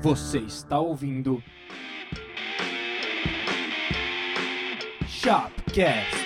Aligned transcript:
Você 0.00 0.38
está 0.38 0.78
ouvindo 0.78 1.42
Shopcast. 5.08 6.16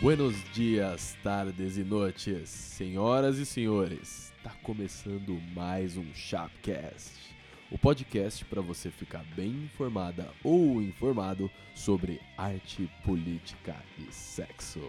Buenos 0.00 0.36
dias, 0.52 1.16
tardes 1.24 1.76
e 1.76 1.82
noites, 1.82 2.48
senhoras 2.48 3.38
e 3.38 3.44
senhores. 3.44 4.32
Tá 4.44 4.52
começando 4.62 5.40
mais 5.52 5.96
um 5.96 6.14
Shopcast, 6.14 7.34
o 7.68 7.76
podcast 7.76 8.44
para 8.44 8.62
você 8.62 8.92
ficar 8.92 9.24
bem 9.34 9.64
informada 9.64 10.28
ou 10.44 10.80
informado 10.80 11.50
sobre 11.74 12.20
arte, 12.38 12.88
política 13.04 13.74
e 13.98 14.14
sexo. 14.14 14.88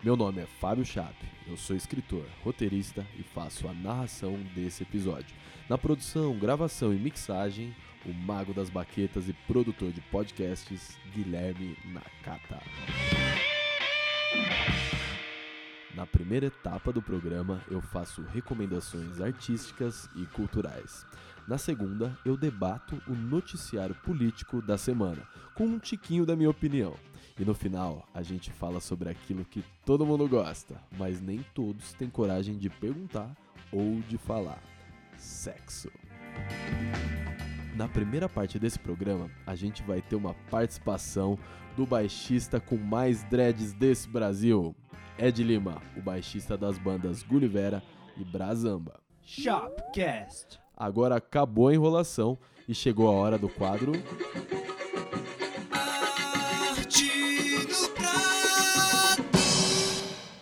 Meu 0.00 0.16
nome 0.16 0.40
é 0.40 0.46
Fábio 0.46 0.84
Chape, 0.84 1.26
eu 1.44 1.56
sou 1.56 1.74
escritor, 1.74 2.24
roteirista 2.44 3.04
e 3.18 3.24
faço 3.24 3.66
a 3.66 3.74
narração 3.74 4.38
desse 4.54 4.84
episódio. 4.84 5.34
Na 5.68 5.76
produção, 5.76 6.38
gravação 6.38 6.94
e 6.94 6.96
mixagem, 6.96 7.74
o 8.06 8.12
mago 8.14 8.54
das 8.54 8.70
baquetas 8.70 9.28
e 9.28 9.32
produtor 9.48 9.90
de 9.90 10.00
podcasts, 10.02 10.96
Guilherme 11.12 11.76
Nakata. 11.86 12.62
Na 15.96 16.06
primeira 16.06 16.46
etapa 16.46 16.92
do 16.92 17.02
programa, 17.02 17.60
eu 17.68 17.82
faço 17.82 18.22
recomendações 18.22 19.20
artísticas 19.20 20.08
e 20.14 20.24
culturais. 20.26 21.04
Na 21.48 21.58
segunda, 21.58 22.16
eu 22.24 22.36
debato 22.36 23.02
o 23.08 23.14
noticiário 23.14 23.96
político 23.96 24.62
da 24.62 24.78
semana, 24.78 25.26
com 25.54 25.64
um 25.64 25.78
tiquinho 25.78 26.24
da 26.24 26.36
minha 26.36 26.50
opinião. 26.50 26.94
E 27.38 27.44
no 27.44 27.54
final, 27.54 28.04
a 28.12 28.22
gente 28.22 28.50
fala 28.50 28.80
sobre 28.80 29.08
aquilo 29.08 29.44
que 29.44 29.64
todo 29.84 30.04
mundo 30.04 30.28
gosta, 30.28 30.80
mas 30.98 31.20
nem 31.20 31.44
todos 31.54 31.92
têm 31.92 32.10
coragem 32.10 32.56
de 32.56 32.68
perguntar 32.68 33.30
ou 33.72 34.00
de 34.08 34.18
falar: 34.18 34.60
sexo. 35.16 35.88
Na 37.76 37.86
primeira 37.86 38.28
parte 38.28 38.58
desse 38.58 38.78
programa, 38.78 39.30
a 39.46 39.54
gente 39.54 39.84
vai 39.84 40.02
ter 40.02 40.16
uma 40.16 40.34
participação 40.50 41.38
do 41.76 41.86
baixista 41.86 42.58
com 42.58 42.76
mais 42.76 43.22
dreads 43.22 43.72
desse 43.72 44.08
Brasil, 44.08 44.74
Ed 45.16 45.44
Lima, 45.44 45.80
o 45.96 46.02
baixista 46.02 46.56
das 46.56 46.76
bandas 46.76 47.22
Gulivera 47.22 47.80
e 48.16 48.24
Brazamba. 48.24 48.98
Shopcast. 49.22 50.58
Agora 50.76 51.16
acabou 51.16 51.68
a 51.68 51.74
enrolação 51.74 52.36
e 52.66 52.74
chegou 52.74 53.06
a 53.06 53.12
hora 53.12 53.38
do 53.38 53.48
quadro. 53.48 53.92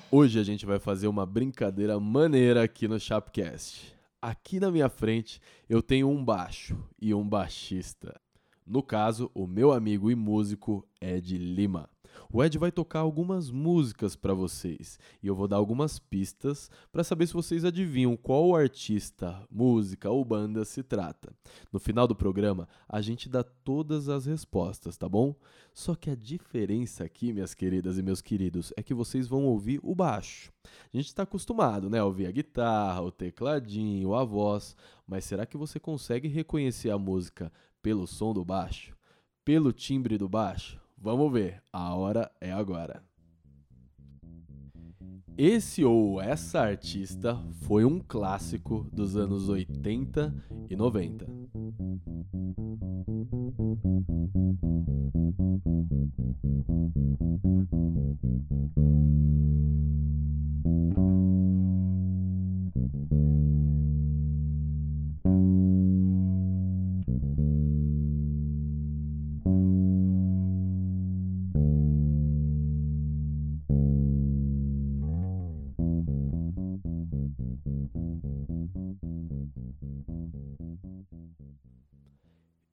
Hoje 0.08 0.38
a 0.38 0.44
gente 0.44 0.64
vai 0.64 0.78
fazer 0.78 1.08
uma 1.08 1.26
brincadeira 1.26 1.98
maneira 1.98 2.62
aqui 2.62 2.86
no 2.86 2.98
Shopcast. 2.98 3.92
Aqui 4.22 4.60
na 4.60 4.70
minha 4.70 4.88
frente 4.88 5.40
eu 5.68 5.82
tenho 5.82 6.08
um 6.08 6.24
baixo 6.24 6.78
e 7.00 7.12
um 7.12 7.28
baixista. 7.28 8.14
No 8.64 8.84
caso, 8.84 9.28
o 9.34 9.48
meu 9.48 9.72
amigo 9.72 10.08
e 10.08 10.14
músico 10.14 10.86
Ed 11.00 11.36
Lima. 11.36 11.90
O 12.32 12.42
Ed 12.42 12.58
vai 12.58 12.70
tocar 12.70 13.00
algumas 13.00 13.50
músicas 13.50 14.16
para 14.16 14.34
vocês 14.34 14.98
e 15.22 15.26
eu 15.26 15.34
vou 15.34 15.48
dar 15.48 15.56
algumas 15.56 15.98
pistas 15.98 16.70
para 16.92 17.04
saber 17.04 17.26
se 17.26 17.32
vocês 17.32 17.64
adivinham 17.64 18.16
qual 18.16 18.54
artista, 18.54 19.42
música 19.50 20.10
ou 20.10 20.24
banda 20.24 20.64
se 20.64 20.82
trata. 20.82 21.32
No 21.72 21.78
final 21.78 22.06
do 22.06 22.14
programa, 22.14 22.68
a 22.88 23.00
gente 23.00 23.28
dá 23.28 23.42
todas 23.42 24.08
as 24.08 24.26
respostas, 24.26 24.96
tá 24.96 25.08
bom? 25.08 25.34
Só 25.72 25.94
que 25.94 26.10
a 26.10 26.16
diferença 26.16 27.04
aqui, 27.04 27.32
minhas 27.32 27.54
queridas 27.54 27.98
e 27.98 28.02
meus 28.02 28.20
queridos, 28.20 28.72
é 28.76 28.82
que 28.82 28.94
vocês 28.94 29.28
vão 29.28 29.44
ouvir 29.44 29.80
o 29.82 29.94
baixo. 29.94 30.52
A 30.92 30.96
gente 30.96 31.06
está 31.06 31.22
acostumado, 31.22 31.88
né, 31.88 31.98
a 31.98 32.04
ouvir 32.04 32.26
a 32.26 32.32
guitarra, 32.32 33.02
o 33.02 33.12
tecladinho, 33.12 34.14
a 34.14 34.24
voz, 34.24 34.76
mas 35.06 35.24
será 35.24 35.46
que 35.46 35.56
você 35.56 35.78
consegue 35.78 36.28
reconhecer 36.28 36.90
a 36.90 36.98
música 36.98 37.52
pelo 37.82 38.06
som 38.06 38.32
do 38.32 38.44
baixo? 38.44 38.96
Pelo 39.44 39.72
timbre 39.72 40.18
do 40.18 40.28
baixo? 40.28 40.85
Vamos 40.98 41.32
ver, 41.32 41.62
a 41.72 41.94
hora 41.94 42.30
é 42.40 42.50
agora. 42.50 43.02
Esse 45.38 45.84
ou 45.84 46.20
essa 46.20 46.60
artista 46.60 47.38
foi 47.66 47.84
um 47.84 48.00
clássico 48.00 48.88
dos 48.90 49.16
anos 49.16 49.50
80 49.50 50.34
e 50.70 50.74
90. 50.74 51.26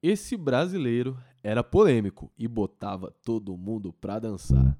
Esse 0.03 0.35
brasileiro 0.35 1.17
era 1.41 1.63
polêmico 1.63 2.29
e 2.37 2.45
botava 2.45 3.09
todo 3.23 3.55
mundo 3.55 3.93
pra 3.93 4.19
dançar. 4.19 4.77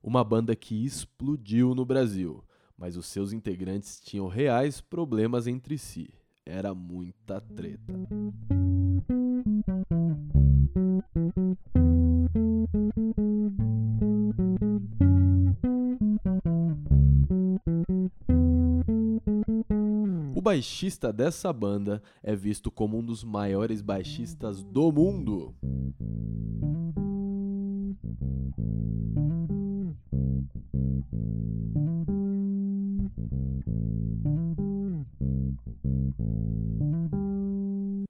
Uma 0.00 0.22
banda 0.22 0.54
que 0.54 0.84
explodiu 0.84 1.74
no 1.74 1.84
Brasil, 1.84 2.44
mas 2.78 2.96
os 2.96 3.06
seus 3.06 3.32
integrantes 3.32 3.98
tinham 3.98 4.28
reais 4.28 4.80
problemas 4.80 5.48
entre 5.48 5.76
si. 5.76 6.14
Era 6.46 6.72
muita 6.72 7.40
treta. 7.40 7.92
Baixista 20.64 21.12
dessa 21.12 21.52
banda 21.52 22.02
é 22.22 22.34
visto 22.34 22.70
como 22.70 22.96
um 22.96 23.04
dos 23.04 23.22
maiores 23.22 23.82
baixistas 23.82 24.62
do 24.62 24.90
mundo. 24.90 25.54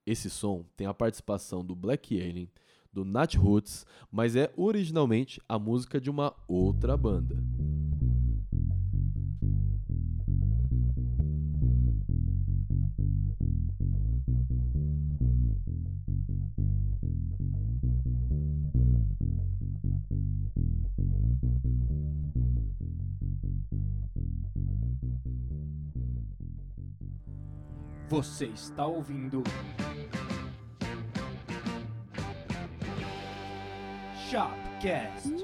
Esse 0.05 0.29
som 0.29 0.63
tem 0.77 0.87
a 0.87 0.93
participação 0.93 1.63
do 1.65 1.75
Black 1.75 2.17
Alien, 2.17 2.49
do 2.93 3.03
Nat 3.03 3.35
Roots, 3.35 3.85
mas 4.09 4.37
é 4.37 4.49
originalmente 4.55 5.41
a 5.49 5.59
música 5.59 5.99
de 5.99 6.09
uma 6.09 6.33
outra 6.47 6.95
banda. 6.95 7.35
Você 28.15 28.45
está 28.45 28.87
ouvindo 28.87 29.43
Shopcast. 34.29 35.35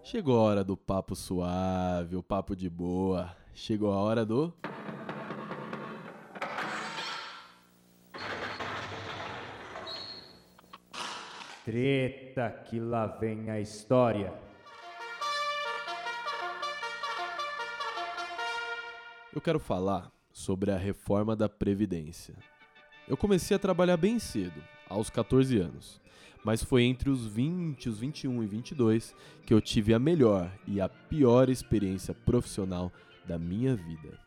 Chegou 0.00 0.38
a 0.38 0.42
hora 0.42 0.62
do 0.62 0.76
papo 0.76 1.16
suave, 1.16 2.14
o 2.14 2.22
papo 2.22 2.54
de 2.54 2.70
boa. 2.70 3.36
Chegou 3.52 3.92
a 3.92 3.96
hora 3.96 4.24
do. 4.24 4.54
Treta 11.64 12.50
que 12.68 12.78
lá 12.78 13.08
vem 13.08 13.50
a 13.50 13.58
história. 13.58 14.32
Eu 19.34 19.40
quero 19.40 19.58
falar 19.58 20.19
sobre 20.40 20.70
a 20.70 20.78
reforma 20.78 21.36
da 21.36 21.48
Previdência. 21.48 22.34
Eu 23.06 23.16
comecei 23.16 23.54
a 23.54 23.60
trabalhar 23.60 23.98
bem 23.98 24.18
cedo, 24.18 24.62
aos 24.88 25.10
14 25.10 25.58
anos, 25.58 26.00
mas 26.42 26.64
foi 26.64 26.84
entre 26.84 27.10
os 27.10 27.26
20, 27.26 27.88
os 27.88 27.98
21 27.98 28.42
e 28.42 28.46
22 28.46 29.14
que 29.44 29.52
eu 29.52 29.60
tive 29.60 29.92
a 29.92 29.98
melhor 29.98 30.50
e 30.66 30.80
a 30.80 30.88
pior 30.88 31.50
experiência 31.50 32.14
profissional 32.14 32.90
da 33.26 33.38
minha 33.38 33.76
vida. 33.76 34.18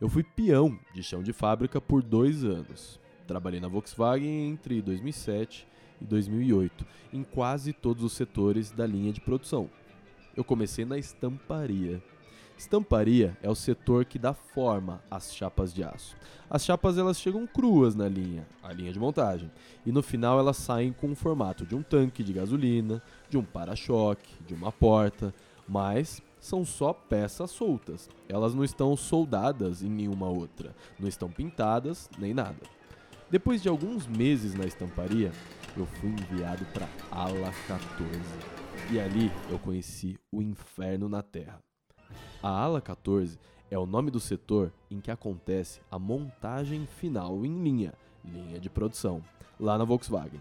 Eu 0.00 0.08
fui 0.08 0.22
peão 0.22 0.78
de 0.94 1.02
chão 1.02 1.22
de 1.22 1.32
fábrica 1.32 1.80
por 1.80 2.02
dois 2.02 2.44
anos. 2.44 3.00
Trabalhei 3.26 3.58
na 3.58 3.66
Volkswagen 3.66 4.48
entre 4.48 4.80
2007 4.80 5.66
e 6.00 6.04
2008, 6.04 6.86
em 7.12 7.24
quase 7.24 7.72
todos 7.72 8.04
os 8.04 8.12
setores 8.12 8.70
da 8.70 8.86
linha 8.86 9.12
de 9.12 9.20
produção. 9.20 9.68
Eu 10.36 10.44
comecei 10.44 10.84
na 10.84 10.96
estamparia. 10.96 12.00
Estamparia 12.56 13.36
é 13.42 13.50
o 13.50 13.54
setor 13.54 14.06
que 14.06 14.18
dá 14.18 14.32
forma 14.32 15.02
às 15.10 15.34
chapas 15.34 15.74
de 15.74 15.84
aço. 15.84 16.16
As 16.48 16.64
chapas 16.64 16.96
elas 16.96 17.20
chegam 17.20 17.46
cruas 17.46 17.94
na 17.94 18.08
linha, 18.08 18.46
a 18.62 18.72
linha 18.72 18.92
de 18.92 18.98
montagem, 18.98 19.50
e 19.84 19.92
no 19.92 20.02
final 20.02 20.38
elas 20.38 20.56
saem 20.56 20.90
com 20.90 21.12
o 21.12 21.14
formato 21.14 21.66
de 21.66 21.74
um 21.74 21.82
tanque 21.82 22.24
de 22.24 22.32
gasolina, 22.32 23.02
de 23.28 23.36
um 23.36 23.44
para-choque, 23.44 24.32
de 24.46 24.54
uma 24.54 24.72
porta, 24.72 25.34
mas 25.68 26.22
são 26.40 26.64
só 26.64 26.94
peças 26.94 27.50
soltas. 27.50 28.08
Elas 28.26 28.54
não 28.54 28.64
estão 28.64 28.96
soldadas 28.96 29.82
em 29.82 29.90
nenhuma 29.90 30.28
outra, 30.28 30.74
não 30.98 31.08
estão 31.08 31.28
pintadas 31.28 32.08
nem 32.18 32.32
nada. 32.32 32.62
Depois 33.30 33.60
de 33.60 33.68
alguns 33.68 34.06
meses 34.06 34.54
na 34.54 34.64
estamparia, 34.64 35.30
eu 35.76 35.84
fui 35.84 36.10
enviado 36.10 36.64
para 36.72 36.88
Ala 37.10 37.52
14. 37.66 38.18
E 38.90 39.00
ali 39.00 39.30
eu 39.50 39.58
conheci 39.58 40.16
o 40.32 40.40
inferno 40.40 41.08
na 41.08 41.22
Terra. 41.22 41.65
A 42.42 42.48
Ala 42.48 42.80
14 42.80 43.38
é 43.70 43.78
o 43.78 43.86
nome 43.86 44.10
do 44.10 44.20
setor 44.20 44.72
em 44.90 45.00
que 45.00 45.10
acontece 45.10 45.80
a 45.90 45.98
montagem 45.98 46.86
final 46.86 47.44
em 47.44 47.62
linha, 47.62 47.92
linha 48.24 48.60
de 48.60 48.70
produção, 48.70 49.22
lá 49.58 49.76
na 49.76 49.84
Volkswagen. 49.84 50.40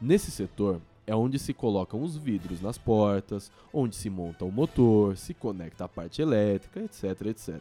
Nesse 0.00 0.30
setor 0.30 0.80
é 1.06 1.14
onde 1.14 1.38
se 1.38 1.52
colocam 1.52 2.02
os 2.02 2.16
vidros 2.16 2.60
nas 2.60 2.78
portas, 2.78 3.50
onde 3.72 3.96
se 3.96 4.08
monta 4.08 4.44
o 4.44 4.52
motor, 4.52 5.16
se 5.16 5.34
conecta 5.34 5.84
a 5.84 5.88
parte 5.88 6.22
elétrica, 6.22 6.80
etc, 6.80 7.26
etc. 7.26 7.60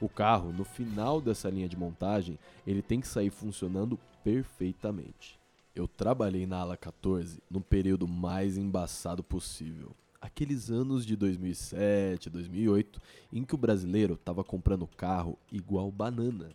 O 0.00 0.08
carro, 0.08 0.52
no 0.52 0.64
final 0.64 1.20
dessa 1.20 1.48
linha 1.48 1.68
de 1.68 1.76
montagem, 1.76 2.38
ele 2.66 2.82
tem 2.82 3.00
que 3.00 3.08
sair 3.08 3.30
funcionando 3.30 3.98
perfeitamente. 4.22 5.40
Eu 5.74 5.88
trabalhei 5.88 6.46
na 6.46 6.58
ala 6.58 6.76
14 6.76 7.40
no 7.50 7.60
período 7.60 8.06
mais 8.06 8.58
embaçado 8.58 9.22
possível. 9.22 9.92
Aqueles 10.22 10.70
anos 10.70 11.04
de 11.04 11.16
2007, 11.16 12.30
2008, 12.30 13.00
em 13.32 13.42
que 13.42 13.56
o 13.56 13.58
brasileiro 13.58 14.14
estava 14.14 14.44
comprando 14.44 14.86
carro 14.86 15.36
igual 15.50 15.90
banana. 15.90 16.48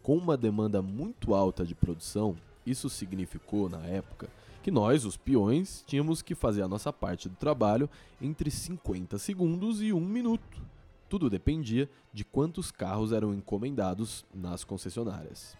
Com 0.00 0.16
uma 0.16 0.36
demanda 0.36 0.80
muito 0.80 1.34
alta 1.34 1.66
de 1.66 1.74
produção, 1.74 2.36
isso 2.64 2.88
significou, 2.88 3.68
na 3.68 3.84
época, 3.84 4.28
que 4.62 4.70
nós, 4.70 5.04
os 5.04 5.16
peões, 5.16 5.82
tínhamos 5.88 6.22
que 6.22 6.36
fazer 6.36 6.62
a 6.62 6.68
nossa 6.68 6.92
parte 6.92 7.28
do 7.28 7.34
trabalho 7.34 7.90
entre 8.22 8.48
50 8.48 9.18
segundos 9.18 9.82
e 9.82 9.92
1 9.92 9.98
minuto. 9.98 10.62
Tudo 11.08 11.28
dependia 11.28 11.90
de 12.12 12.24
quantos 12.24 12.70
carros 12.70 13.10
eram 13.10 13.34
encomendados 13.34 14.24
nas 14.32 14.62
concessionárias. 14.62 15.56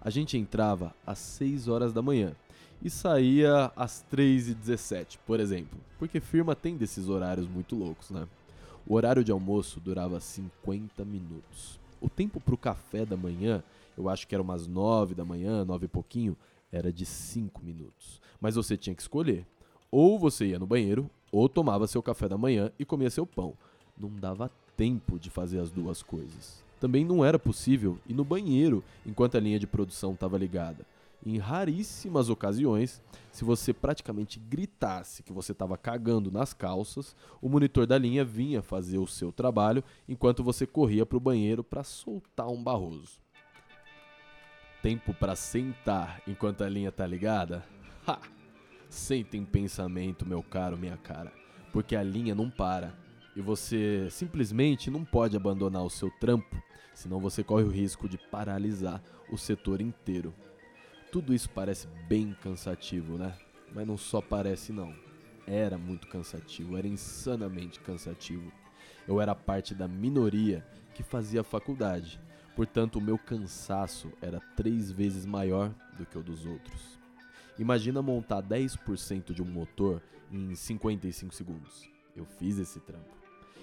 A 0.00 0.08
gente 0.08 0.38
entrava 0.38 0.94
às 1.06 1.18
6 1.18 1.68
horas 1.68 1.92
da 1.92 2.00
manhã 2.00 2.34
e 2.84 2.90
saía 2.90 3.72
às 3.74 4.04
3h17, 4.12 5.18
por 5.26 5.40
exemplo, 5.40 5.80
porque 5.98 6.20
firma 6.20 6.54
tem 6.54 6.76
desses 6.76 7.08
horários 7.08 7.48
muito 7.48 7.74
loucos, 7.74 8.10
né? 8.10 8.28
O 8.86 8.94
horário 8.94 9.24
de 9.24 9.32
almoço 9.32 9.80
durava 9.80 10.20
50 10.20 11.02
minutos. 11.06 11.80
O 11.98 12.10
tempo 12.10 12.38
para 12.38 12.54
o 12.54 12.58
café 12.58 13.06
da 13.06 13.16
manhã, 13.16 13.62
eu 13.96 14.10
acho 14.10 14.28
que 14.28 14.34
era 14.34 14.42
umas 14.42 14.66
9 14.66 15.14
da 15.14 15.24
manhã, 15.24 15.64
9 15.64 15.86
e 15.86 15.88
pouquinho, 15.88 16.36
era 16.70 16.92
de 16.92 17.06
5 17.06 17.64
minutos. 17.64 18.20
Mas 18.38 18.56
você 18.56 18.76
tinha 18.76 18.94
que 18.94 19.00
escolher. 19.00 19.46
Ou 19.90 20.18
você 20.18 20.48
ia 20.48 20.58
no 20.58 20.66
banheiro, 20.66 21.08
ou 21.32 21.48
tomava 21.48 21.86
seu 21.86 22.02
café 22.02 22.28
da 22.28 22.36
manhã 22.36 22.70
e 22.78 22.84
comia 22.84 23.08
seu 23.08 23.26
pão. 23.26 23.54
Não 23.96 24.10
dava 24.10 24.50
tempo 24.76 25.18
de 25.18 25.30
fazer 25.30 25.60
as 25.60 25.70
duas 25.70 26.02
coisas. 26.02 26.62
Também 26.78 27.06
não 27.06 27.24
era 27.24 27.38
possível 27.38 27.98
ir 28.06 28.12
no 28.12 28.24
banheiro 28.24 28.84
enquanto 29.06 29.36
a 29.36 29.40
linha 29.40 29.58
de 29.58 29.66
produção 29.66 30.12
estava 30.12 30.36
ligada. 30.36 30.84
Em 31.26 31.38
raríssimas 31.38 32.28
ocasiões, 32.28 33.02
se 33.32 33.44
você 33.44 33.72
praticamente 33.72 34.38
gritasse 34.38 35.22
que 35.22 35.32
você 35.32 35.52
estava 35.52 35.78
cagando 35.78 36.30
nas 36.30 36.52
calças, 36.52 37.16
o 37.40 37.48
monitor 37.48 37.86
da 37.86 37.96
linha 37.96 38.22
vinha 38.22 38.60
fazer 38.60 38.98
o 38.98 39.06
seu 39.06 39.32
trabalho 39.32 39.82
enquanto 40.06 40.44
você 40.44 40.66
corria 40.66 41.06
para 41.06 41.16
o 41.16 41.20
banheiro 41.20 41.64
para 41.64 41.82
soltar 41.82 42.48
um 42.48 42.62
barroso. 42.62 43.18
Tempo 44.82 45.14
para 45.14 45.34
sentar 45.34 46.20
enquanto 46.26 46.62
a 46.62 46.68
linha 46.68 46.92
tá 46.92 47.06
ligada? 47.06 47.64
Ha! 48.06 48.20
Senta 48.90 49.38
em 49.38 49.46
pensamento, 49.46 50.28
meu 50.28 50.42
caro, 50.42 50.76
minha 50.76 50.98
cara, 50.98 51.32
porque 51.72 51.96
a 51.96 52.02
linha 52.02 52.34
não 52.34 52.50
para 52.50 52.94
e 53.34 53.40
você 53.40 54.08
simplesmente 54.10 54.90
não 54.90 55.06
pode 55.06 55.36
abandonar 55.36 55.82
o 55.82 55.90
seu 55.90 56.10
trampo, 56.20 56.62
senão 56.92 57.18
você 57.18 57.42
corre 57.42 57.64
o 57.64 57.70
risco 57.70 58.06
de 58.06 58.18
paralisar 58.18 59.02
o 59.32 59.38
setor 59.38 59.80
inteiro. 59.80 60.34
Tudo 61.14 61.32
isso 61.32 61.48
parece 61.48 61.86
bem 62.08 62.36
cansativo, 62.42 63.16
né? 63.16 63.38
Mas 63.72 63.86
não 63.86 63.96
só 63.96 64.20
parece 64.20 64.72
não. 64.72 64.92
Era 65.46 65.78
muito 65.78 66.08
cansativo, 66.08 66.76
era 66.76 66.88
insanamente 66.88 67.78
cansativo. 67.78 68.50
Eu 69.06 69.20
era 69.20 69.32
parte 69.32 69.76
da 69.76 69.86
minoria 69.86 70.66
que 70.92 71.04
fazia 71.04 71.44
faculdade, 71.44 72.20
portanto 72.56 72.96
o 72.96 73.00
meu 73.00 73.16
cansaço 73.16 74.10
era 74.20 74.40
três 74.56 74.90
vezes 74.90 75.24
maior 75.24 75.72
do 75.96 76.04
que 76.04 76.18
o 76.18 76.22
dos 76.22 76.44
outros. 76.44 76.98
Imagina 77.60 78.02
montar 78.02 78.42
10% 78.42 79.32
de 79.32 79.40
um 79.40 79.46
motor 79.46 80.02
em 80.32 80.52
55 80.56 81.32
segundos. 81.32 81.88
Eu 82.16 82.24
fiz 82.24 82.58
esse 82.58 82.80
trampo. 82.80 83.14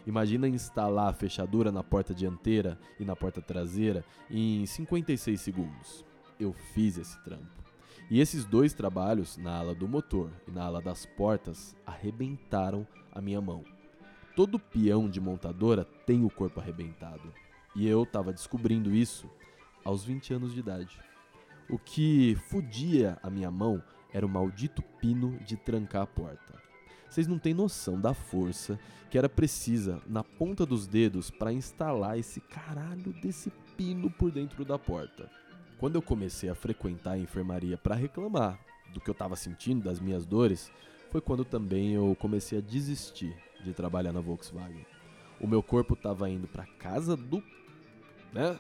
Imagina 0.07 0.47
instalar 0.47 1.09
a 1.09 1.13
fechadura 1.13 1.69
na 1.69 1.83
porta 1.83 2.15
dianteira 2.15 2.79
e 2.97 3.03
na 3.03 3.13
porta 3.13 3.41
traseira 3.41 4.05
em 4.29 4.65
56 4.65 5.41
segundos. 5.41 6.10
Eu 6.41 6.53
fiz 6.53 6.97
esse 6.97 7.23
trampo. 7.23 7.45
E 8.09 8.19
esses 8.19 8.45
dois 8.45 8.73
trabalhos, 8.73 9.37
na 9.37 9.59
ala 9.59 9.75
do 9.75 9.87
motor 9.87 10.31
e 10.47 10.51
na 10.51 10.63
ala 10.63 10.81
das 10.81 11.05
portas, 11.05 11.77
arrebentaram 11.85 12.87
a 13.11 13.21
minha 13.21 13.39
mão. 13.39 13.63
Todo 14.35 14.57
peão 14.57 15.07
de 15.07 15.21
montadora 15.21 15.85
tem 15.85 16.25
o 16.25 16.31
corpo 16.31 16.59
arrebentado. 16.59 17.31
E 17.75 17.87
eu 17.87 18.01
estava 18.01 18.33
descobrindo 18.33 18.91
isso 18.91 19.29
aos 19.85 20.03
20 20.03 20.33
anos 20.33 20.51
de 20.51 20.61
idade. 20.61 20.99
O 21.69 21.77
que 21.77 22.35
fudia 22.49 23.19
a 23.21 23.29
minha 23.29 23.51
mão 23.51 23.79
era 24.11 24.25
o 24.25 24.29
maldito 24.29 24.81
pino 24.99 25.37
de 25.45 25.55
trancar 25.55 26.01
a 26.01 26.07
porta. 26.07 26.59
Vocês 27.07 27.27
não 27.27 27.37
têm 27.37 27.53
noção 27.53 28.01
da 28.01 28.15
força 28.15 28.79
que 29.11 29.17
era 29.17 29.29
precisa 29.29 30.01
na 30.07 30.23
ponta 30.23 30.65
dos 30.65 30.87
dedos 30.87 31.29
para 31.29 31.53
instalar 31.53 32.17
esse 32.17 32.41
caralho 32.41 33.13
desse 33.21 33.51
pino 33.77 34.09
por 34.09 34.31
dentro 34.31 34.65
da 34.65 34.79
porta. 34.79 35.29
Quando 35.81 35.95
eu 35.95 36.01
comecei 36.03 36.47
a 36.47 36.53
frequentar 36.53 37.13
a 37.13 37.17
enfermaria 37.17 37.75
para 37.75 37.95
reclamar 37.95 38.59
do 38.93 39.01
que 39.01 39.09
eu 39.09 39.13
estava 39.13 39.35
sentindo, 39.35 39.83
das 39.83 39.99
minhas 39.99 40.27
dores, 40.27 40.71
foi 41.09 41.19
quando 41.19 41.43
também 41.43 41.93
eu 41.95 42.15
comecei 42.19 42.59
a 42.59 42.61
desistir 42.61 43.35
de 43.63 43.73
trabalhar 43.73 44.13
na 44.13 44.21
Volkswagen. 44.21 44.85
O 45.39 45.47
meu 45.47 45.63
corpo 45.63 45.95
estava 45.95 46.29
indo 46.29 46.47
para 46.47 46.67
casa 46.67 47.17
do, 47.17 47.41
né? 48.31 48.59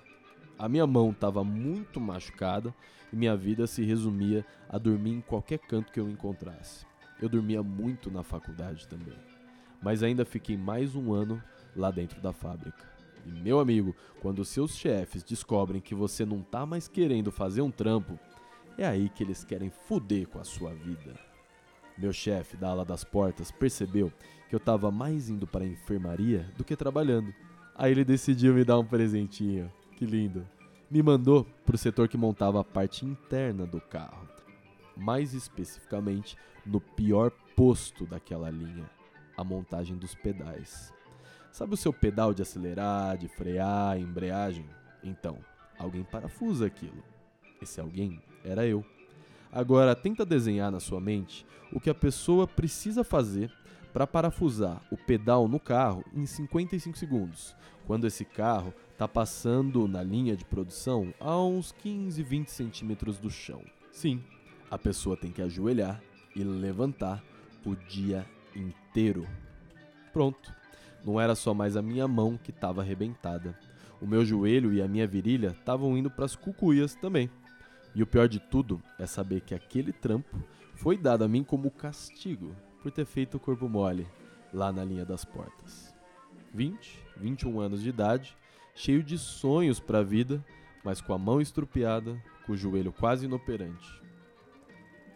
A 0.57 0.67
minha 0.67 0.87
mão 0.87 1.11
estava 1.11 1.43
muito 1.43 1.99
machucada 1.99 2.73
e 3.13 3.15
minha 3.15 3.37
vida 3.37 3.67
se 3.67 3.83
resumia 3.83 4.43
a 4.67 4.79
dormir 4.79 5.11
em 5.11 5.21
qualquer 5.21 5.59
canto 5.59 5.91
que 5.91 5.99
eu 5.99 6.09
encontrasse. 6.09 6.87
Eu 7.21 7.29
dormia 7.29 7.61
muito 7.61 8.09
na 8.09 8.23
faculdade 8.23 8.87
também. 8.87 9.17
Mas 9.79 10.01
ainda 10.01 10.25
fiquei 10.25 10.57
mais 10.57 10.95
um 10.95 11.13
ano 11.13 11.39
lá 11.75 11.91
dentro 11.91 12.19
da 12.19 12.33
fábrica. 12.33 12.90
E 13.25 13.31
meu 13.31 13.59
amigo, 13.59 13.95
quando 14.21 14.45
seus 14.45 14.75
chefes 14.75 15.23
descobrem 15.23 15.81
que 15.81 15.95
você 15.95 16.25
não 16.25 16.41
tá 16.41 16.65
mais 16.65 16.87
querendo 16.87 17.31
fazer 17.31 17.61
um 17.61 17.71
trampo, 17.71 18.19
é 18.77 18.85
aí 18.85 19.09
que 19.09 19.23
eles 19.23 19.43
querem 19.43 19.69
fuder 19.69 20.27
com 20.27 20.39
a 20.39 20.43
sua 20.43 20.73
vida. 20.73 21.13
Meu 21.97 22.11
chefe 22.13 22.57
da 22.57 22.69
ala 22.69 22.85
das 22.85 23.03
portas 23.03 23.51
percebeu 23.51 24.11
que 24.49 24.55
eu 24.55 24.59
tava 24.59 24.91
mais 24.91 25.29
indo 25.29 25.45
para 25.45 25.63
a 25.63 25.67
enfermaria 25.67 26.49
do 26.57 26.63
que 26.63 26.75
trabalhando. 26.75 27.33
Aí 27.75 27.91
ele 27.91 28.03
decidiu 28.03 28.53
me 28.53 28.63
dar 28.63 28.79
um 28.79 28.85
presentinho. 28.85 29.71
Que 29.97 30.05
lindo. 30.05 30.47
Me 30.89 31.01
mandou 31.01 31.45
pro 31.65 31.77
setor 31.77 32.07
que 32.07 32.17
montava 32.17 32.59
a 32.59 32.63
parte 32.63 33.05
interna 33.05 33.65
do 33.65 33.79
carro 33.79 34.31
mais 34.95 35.33
especificamente 35.33 36.37
no 36.65 36.79
pior 36.79 37.31
posto 37.55 38.05
daquela 38.05 38.49
linha, 38.49 38.89
a 39.35 39.43
montagem 39.43 39.97
dos 39.97 40.13
pedais. 40.13 40.93
Sabe 41.51 41.73
o 41.73 41.77
seu 41.77 41.91
pedal 41.91 42.33
de 42.33 42.41
acelerar, 42.41 43.17
de 43.17 43.27
frear, 43.27 43.99
embreagem? 43.99 44.65
Então, 45.03 45.37
alguém 45.77 46.03
parafusa 46.03 46.65
aquilo. 46.65 47.03
Esse 47.61 47.81
alguém 47.81 48.21
era 48.43 48.65
eu. 48.65 48.85
Agora, 49.51 49.93
tenta 49.93 50.25
desenhar 50.25 50.71
na 50.71 50.79
sua 50.79 51.01
mente 51.01 51.45
o 51.73 51.79
que 51.79 51.89
a 51.89 51.95
pessoa 51.95 52.47
precisa 52.47 53.03
fazer 53.03 53.51
para 53.91 54.07
parafusar 54.07 54.81
o 54.89 54.95
pedal 54.95 55.49
no 55.49 55.59
carro 55.59 56.05
em 56.13 56.25
55 56.25 56.97
segundos, 56.97 57.53
quando 57.85 58.07
esse 58.07 58.23
carro 58.23 58.73
está 58.93 59.05
passando 59.05 59.89
na 59.89 60.01
linha 60.01 60.37
de 60.37 60.45
produção 60.45 61.13
a 61.19 61.37
uns 61.37 61.73
15, 61.73 62.23
20 62.23 62.47
centímetros 62.47 63.17
do 63.17 63.29
chão. 63.29 63.61
Sim, 63.91 64.23
a 64.69 64.77
pessoa 64.77 65.17
tem 65.17 65.31
que 65.31 65.41
ajoelhar 65.41 66.01
e 66.33 66.45
levantar 66.45 67.21
o 67.65 67.75
dia 67.75 68.25
inteiro. 68.55 69.27
Pronto. 70.13 70.60
Não 71.03 71.19
era 71.19 71.35
só 71.35 71.53
mais 71.53 71.75
a 71.75 71.81
minha 71.81 72.07
mão 72.07 72.37
que 72.37 72.51
estava 72.51 72.81
arrebentada. 72.81 73.57
O 73.99 74.07
meu 74.07 74.23
joelho 74.25 74.73
e 74.73 74.81
a 74.81 74.87
minha 74.87 75.07
virilha 75.07 75.55
estavam 75.57 75.97
indo 75.97 76.09
para 76.09 76.25
as 76.25 76.35
cucuias 76.35 76.95
também. 76.95 77.29
E 77.93 78.01
o 78.01 78.07
pior 78.07 78.27
de 78.27 78.39
tudo 78.39 78.81
é 78.97 79.05
saber 79.05 79.41
que 79.41 79.53
aquele 79.53 79.91
trampo 79.91 80.37
foi 80.75 80.97
dado 80.97 81.23
a 81.23 81.27
mim 81.27 81.43
como 81.43 81.69
castigo 81.69 82.55
por 82.81 82.91
ter 82.91 83.05
feito 83.05 83.37
o 83.37 83.39
corpo 83.39 83.67
mole 83.67 84.07
lá 84.53 84.71
na 84.71 84.83
linha 84.83 85.05
das 85.05 85.25
portas. 85.25 85.93
20, 86.53 86.99
21 87.17 87.59
anos 87.59 87.81
de 87.81 87.89
idade, 87.89 88.37
cheio 88.73 89.03
de 89.03 89.17
sonhos 89.17 89.79
para 89.79 89.99
a 89.99 90.03
vida, 90.03 90.43
mas 90.83 91.01
com 91.01 91.13
a 91.13 91.17
mão 91.17 91.39
estrupiada, 91.41 92.21
com 92.45 92.53
o 92.53 92.57
joelho 92.57 92.91
quase 92.91 93.25
inoperante. 93.25 94.01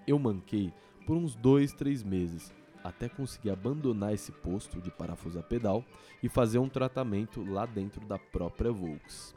Eu 0.08 0.20
manquei 0.20 0.72
por 1.06 1.16
uns 1.16 1.36
dois, 1.36 1.74
três 1.74 2.04
meses 2.04 2.54
até 2.86 3.10
conseguir 3.10 3.50
abandonar 3.50 4.14
esse 4.14 4.32
posto 4.32 4.80
de 4.80 4.92
parafuso 4.92 5.40
a 5.40 5.44
pedal 5.44 5.84
e 6.22 6.30
fazer 6.30 6.60
um 6.60 6.70
tratamento 6.70 7.44
lá 7.44 7.66
dentro 7.66 8.06
da 8.06 8.20
própria 8.20 8.72
Volks. 8.72 9.34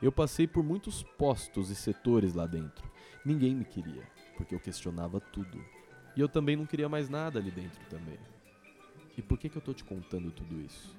Eu 0.00 0.10
passei 0.10 0.46
por 0.46 0.64
muitos 0.64 1.02
postos 1.02 1.68
e 1.68 1.74
setores 1.74 2.32
lá 2.32 2.46
dentro. 2.46 2.90
Ninguém 3.22 3.54
me 3.54 3.66
queria, 3.66 4.02
porque 4.38 4.54
eu 4.54 4.60
questionava 4.60 5.20
tudo. 5.20 5.62
E 6.16 6.20
eu 6.20 6.28
também 6.28 6.56
não 6.56 6.64
queria 6.64 6.88
mais 6.88 7.10
nada 7.10 7.38
ali 7.38 7.50
dentro 7.50 7.84
também. 7.90 8.18
E 9.16 9.20
por 9.20 9.38
que, 9.38 9.50
que 9.50 9.56
eu 9.56 9.62
tô 9.62 9.74
te 9.74 9.84
contando 9.84 10.30
tudo 10.30 10.58
isso? 10.58 10.96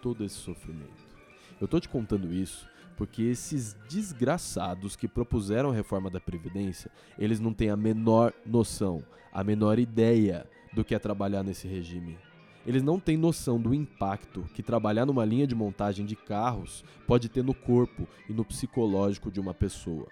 Todo 0.00 0.24
esse 0.24 0.36
sofrimento. 0.36 1.12
Eu 1.60 1.66
tô 1.66 1.80
te 1.80 1.88
contando 1.88 2.32
isso 2.32 2.68
porque 2.96 3.22
esses 3.22 3.74
desgraçados 3.88 4.94
que 4.94 5.08
propuseram 5.08 5.70
a 5.70 5.74
reforma 5.74 6.08
da 6.08 6.20
Previdência, 6.20 6.88
eles 7.18 7.40
não 7.40 7.52
têm 7.52 7.68
a 7.68 7.76
menor 7.76 8.32
noção, 8.46 9.02
a 9.32 9.42
menor 9.42 9.80
ideia 9.80 10.46
do 10.72 10.84
que 10.84 10.94
é 10.94 10.98
trabalhar 10.98 11.42
nesse 11.42 11.66
regime. 11.66 12.18
Eles 12.66 12.82
não 12.82 13.00
têm 13.00 13.16
noção 13.16 13.60
do 13.60 13.74
impacto 13.74 14.44
que 14.54 14.62
trabalhar 14.62 15.04
numa 15.04 15.24
linha 15.24 15.46
de 15.46 15.54
montagem 15.54 16.06
de 16.06 16.14
carros 16.14 16.84
pode 17.06 17.28
ter 17.28 17.42
no 17.42 17.54
corpo 17.54 18.06
e 18.28 18.32
no 18.32 18.44
psicológico 18.44 19.30
de 19.30 19.40
uma 19.40 19.52
pessoa. 19.52 20.06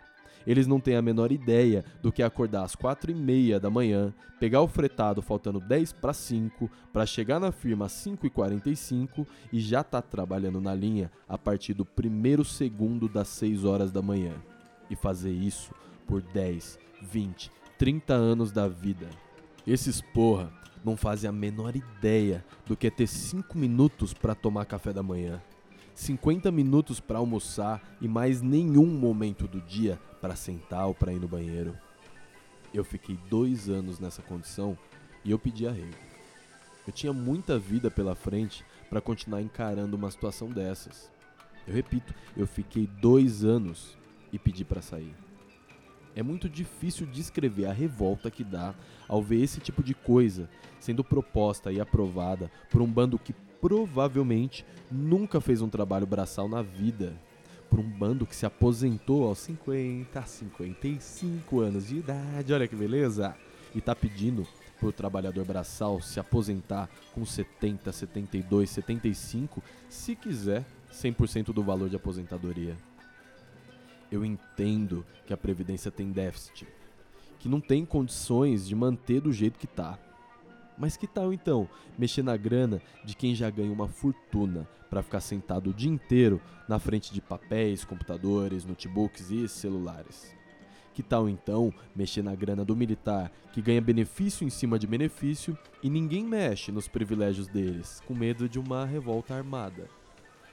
Eles 0.46 0.66
não 0.66 0.80
têm 0.80 0.96
a 0.96 1.02
menor 1.02 1.30
ideia 1.30 1.84
do 2.02 2.10
que 2.10 2.22
é 2.22 2.24
acordar 2.24 2.64
às 2.64 2.74
4 2.74 3.10
e 3.10 3.14
meia 3.14 3.60
da 3.60 3.70
manhã, 3.70 4.12
pegar 4.38 4.62
o 4.62 4.68
fretado 4.68 5.20
faltando 5.20 5.60
10 5.60 5.92
para 5.92 6.12
5, 6.12 6.68
para 6.92 7.06
chegar 7.06 7.38
na 7.38 7.52
firma 7.52 7.86
às 7.86 7.92
5 7.92 8.26
e 8.26 8.30
45 8.30 9.26
e 9.52 9.60
já 9.60 9.84
tá 9.84 10.00
trabalhando 10.00 10.60
na 10.60 10.74
linha 10.74 11.10
a 11.28 11.36
partir 11.36 11.74
do 11.74 11.84
primeiro 11.84 12.44
segundo 12.44 13.08
das 13.08 13.28
6 13.28 13.64
horas 13.64 13.92
da 13.92 14.00
manhã. 14.00 14.34
E 14.88 14.96
fazer 14.96 15.30
isso 15.30 15.72
por 16.06 16.22
10, 16.22 16.78
20, 17.02 17.52
30 17.78 18.14
anos 18.14 18.50
da 18.50 18.66
vida. 18.66 19.08
Esses 19.66 20.00
porra 20.00 20.52
não 20.84 20.96
fazem 20.96 21.28
a 21.28 21.32
menor 21.32 21.76
ideia 21.76 22.44
do 22.66 22.76
que 22.76 22.86
é 22.86 22.90
ter 22.90 23.06
5 23.06 23.56
minutos 23.56 24.14
para 24.14 24.34
tomar 24.34 24.64
café 24.64 24.92
da 24.92 25.02
manhã. 25.02 25.40
50 25.94 26.50
minutos 26.50 26.98
para 26.98 27.18
almoçar 27.18 27.82
e 28.00 28.08
mais 28.08 28.40
nenhum 28.40 28.86
momento 28.86 29.46
do 29.46 29.60
dia 29.60 30.00
para 30.20 30.34
sentar 30.34 30.86
ou 30.86 30.94
para 30.94 31.12
ir 31.12 31.20
no 31.20 31.28
banheiro. 31.28 31.76
Eu 32.72 32.84
fiquei 32.84 33.18
dois 33.28 33.68
anos 33.68 33.98
nessa 33.98 34.22
condição 34.22 34.78
e 35.24 35.30
eu 35.30 35.38
pedi 35.38 35.66
arrego. 35.66 35.96
Eu 36.86 36.92
tinha 36.92 37.12
muita 37.12 37.58
vida 37.58 37.90
pela 37.90 38.14
frente 38.14 38.64
para 38.88 39.00
continuar 39.00 39.42
encarando 39.42 39.96
uma 39.96 40.10
situação 40.10 40.48
dessas. 40.48 41.10
Eu 41.66 41.74
repito, 41.74 42.14
eu 42.36 42.46
fiquei 42.46 42.86
dois 42.86 43.44
anos 43.44 43.98
e 44.32 44.38
pedi 44.38 44.64
para 44.64 44.80
sair. 44.80 45.14
É 46.14 46.22
muito 46.22 46.48
difícil 46.48 47.06
descrever 47.06 47.66
a 47.66 47.72
revolta 47.72 48.30
que 48.30 48.42
dá 48.42 48.74
ao 49.08 49.22
ver 49.22 49.42
esse 49.42 49.60
tipo 49.60 49.82
de 49.82 49.94
coisa 49.94 50.48
sendo 50.80 51.04
proposta 51.04 51.70
e 51.70 51.80
aprovada 51.80 52.50
por 52.70 52.82
um 52.82 52.86
bando 52.86 53.18
que 53.18 53.32
provavelmente 53.60 54.64
nunca 54.90 55.40
fez 55.40 55.60
um 55.60 55.68
trabalho 55.68 56.06
braçal 56.06 56.48
na 56.48 56.62
vida. 56.62 57.12
Por 57.68 57.78
um 57.78 57.88
bando 57.88 58.26
que 58.26 58.34
se 58.34 58.44
aposentou 58.44 59.28
aos 59.28 59.38
50, 59.38 60.22
55 60.22 61.60
anos 61.60 61.86
de 61.86 61.98
idade, 61.98 62.52
olha 62.52 62.66
que 62.66 62.74
beleza! 62.74 63.36
E 63.72 63.80
tá 63.80 63.94
pedindo 63.94 64.44
pro 64.80 64.90
trabalhador 64.90 65.44
braçal 65.44 66.00
se 66.00 66.18
aposentar 66.18 66.88
com 67.14 67.24
70, 67.24 67.92
72, 67.92 68.70
75, 68.70 69.62
se 69.88 70.16
quiser 70.16 70.64
100% 70.92 71.52
do 71.52 71.62
valor 71.62 71.88
de 71.88 71.94
aposentadoria. 71.94 72.76
Eu 74.10 74.24
entendo 74.24 75.04
que 75.26 75.32
a 75.32 75.36
previdência 75.36 75.90
tem 75.90 76.10
déficit, 76.10 76.66
que 77.38 77.48
não 77.48 77.60
tem 77.60 77.84
condições 77.84 78.66
de 78.66 78.74
manter 78.74 79.20
do 79.20 79.32
jeito 79.32 79.58
que 79.58 79.66
tá. 79.66 79.98
Mas 80.76 80.96
que 80.96 81.06
tal 81.06 81.32
então 81.32 81.68
mexer 81.98 82.22
na 82.22 82.36
grana 82.36 82.80
de 83.04 83.14
quem 83.14 83.34
já 83.34 83.50
ganha 83.50 83.72
uma 83.72 83.88
fortuna 83.88 84.66
para 84.88 85.02
ficar 85.02 85.20
sentado 85.20 85.70
o 85.70 85.74
dia 85.74 85.90
inteiro 85.90 86.40
na 86.66 86.78
frente 86.78 87.12
de 87.12 87.20
papéis, 87.20 87.84
computadores, 87.84 88.64
notebooks 88.64 89.30
e 89.30 89.46
celulares? 89.46 90.34
Que 90.92 91.02
tal 91.02 91.28
então 91.28 91.72
mexer 91.94 92.22
na 92.22 92.34
grana 92.34 92.64
do 92.64 92.74
militar 92.74 93.30
que 93.52 93.62
ganha 93.62 93.80
benefício 93.80 94.46
em 94.46 94.50
cima 94.50 94.78
de 94.78 94.86
benefício 94.86 95.56
e 95.82 95.88
ninguém 95.88 96.24
mexe 96.24 96.72
nos 96.72 96.88
privilégios 96.88 97.46
deles, 97.46 98.02
com 98.06 98.14
medo 98.14 98.48
de 98.48 98.58
uma 98.58 98.84
revolta 98.84 99.34
armada? 99.34 99.88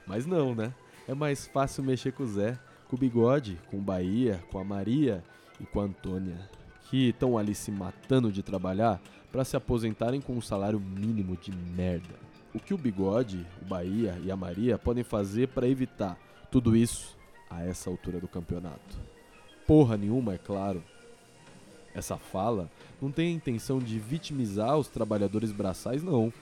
Mas 0.06 0.24
não, 0.26 0.54
né? 0.54 0.72
É 1.06 1.14
mais 1.14 1.46
fácil 1.46 1.82
mexer 1.82 2.12
com 2.12 2.22
o 2.22 2.26
Zé, 2.26 2.58
com 2.88 2.96
o 2.96 2.98
Bigode, 2.98 3.58
com 3.70 3.78
o 3.78 3.82
Bahia, 3.82 4.42
com 4.50 4.58
a 4.58 4.64
Maria 4.64 5.22
e 5.60 5.66
com 5.66 5.80
a 5.80 5.84
Antônia, 5.84 6.38
que 6.88 7.10
estão 7.10 7.36
ali 7.36 7.54
se 7.54 7.70
matando 7.70 8.32
de 8.32 8.42
trabalhar 8.42 9.00
para 9.30 9.44
se 9.44 9.56
aposentarem 9.56 10.20
com 10.20 10.32
um 10.32 10.40
salário 10.40 10.80
mínimo 10.80 11.36
de 11.36 11.52
merda. 11.52 12.14
O 12.54 12.58
que 12.58 12.72
o 12.72 12.78
Bigode, 12.78 13.46
o 13.60 13.64
Bahia 13.66 14.18
e 14.24 14.30
a 14.30 14.36
Maria 14.36 14.78
podem 14.78 15.04
fazer 15.04 15.48
para 15.48 15.68
evitar 15.68 16.18
tudo 16.50 16.74
isso 16.74 17.16
a 17.50 17.62
essa 17.62 17.90
altura 17.90 18.18
do 18.18 18.26
campeonato? 18.26 18.96
Porra 19.66 19.98
nenhuma, 19.98 20.34
é 20.34 20.38
claro. 20.38 20.82
Essa 21.94 22.16
fala 22.16 22.70
não 23.02 23.10
tem 23.10 23.28
a 23.28 23.36
intenção 23.36 23.78
de 23.78 23.98
vitimizar 23.98 24.78
os 24.78 24.88
trabalhadores 24.88 25.52
braçais, 25.52 26.02
não. 26.02 26.32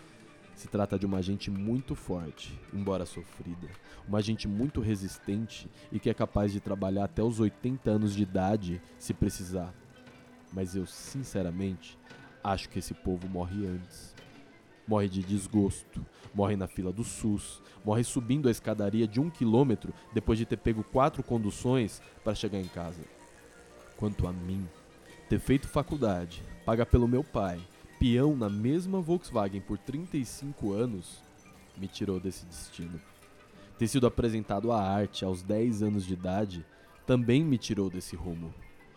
Se 0.56 0.68
trata 0.68 0.98
de 0.98 1.04
uma 1.04 1.20
gente 1.20 1.50
muito 1.50 1.94
forte, 1.94 2.58
embora 2.72 3.04
sofrida. 3.04 3.68
Uma 4.08 4.22
gente 4.22 4.48
muito 4.48 4.80
resistente 4.80 5.68
e 5.92 6.00
que 6.00 6.08
é 6.08 6.14
capaz 6.14 6.50
de 6.50 6.60
trabalhar 6.60 7.04
até 7.04 7.22
os 7.22 7.38
80 7.38 7.90
anos 7.90 8.14
de 8.14 8.22
idade 8.22 8.80
se 8.98 9.12
precisar. 9.12 9.74
Mas 10.50 10.74
eu, 10.74 10.86
sinceramente, 10.86 11.98
acho 12.42 12.70
que 12.70 12.78
esse 12.78 12.94
povo 12.94 13.28
morre 13.28 13.66
antes. 13.66 14.14
Morre 14.88 15.10
de 15.10 15.22
desgosto, 15.22 16.06
morre 16.34 16.56
na 16.56 16.66
fila 16.66 16.90
do 16.90 17.04
SUS, 17.04 17.60
morre 17.84 18.02
subindo 18.02 18.48
a 18.48 18.50
escadaria 18.50 19.06
de 19.06 19.20
um 19.20 19.28
quilômetro 19.28 19.92
depois 20.14 20.38
de 20.38 20.46
ter 20.46 20.56
pego 20.56 20.82
quatro 20.82 21.22
conduções 21.22 22.00
para 22.24 22.34
chegar 22.34 22.58
em 22.58 22.68
casa. 22.68 23.02
Quanto 23.98 24.26
a 24.26 24.32
mim, 24.32 24.66
ter 25.28 25.38
feito 25.38 25.68
faculdade, 25.68 26.42
pagar 26.64 26.86
pelo 26.86 27.06
meu 27.06 27.22
pai, 27.22 27.60
peão 27.98 28.36
na 28.36 28.48
mesma 28.48 29.00
Volkswagen 29.00 29.60
por 29.60 29.78
35 29.78 30.72
anos, 30.72 31.22
me 31.76 31.88
tirou 31.88 32.20
desse 32.20 32.44
destino. 32.46 33.00
Ter 33.78 33.88
sido 33.88 34.06
apresentado 34.06 34.72
à 34.72 34.80
arte 34.80 35.24
aos 35.24 35.42
10 35.42 35.82
anos 35.82 36.06
de 36.06 36.14
idade 36.14 36.64
também 37.06 37.44
me 37.44 37.58
tirou 37.58 37.88
desse 37.88 38.16
rumo. 38.16 38.52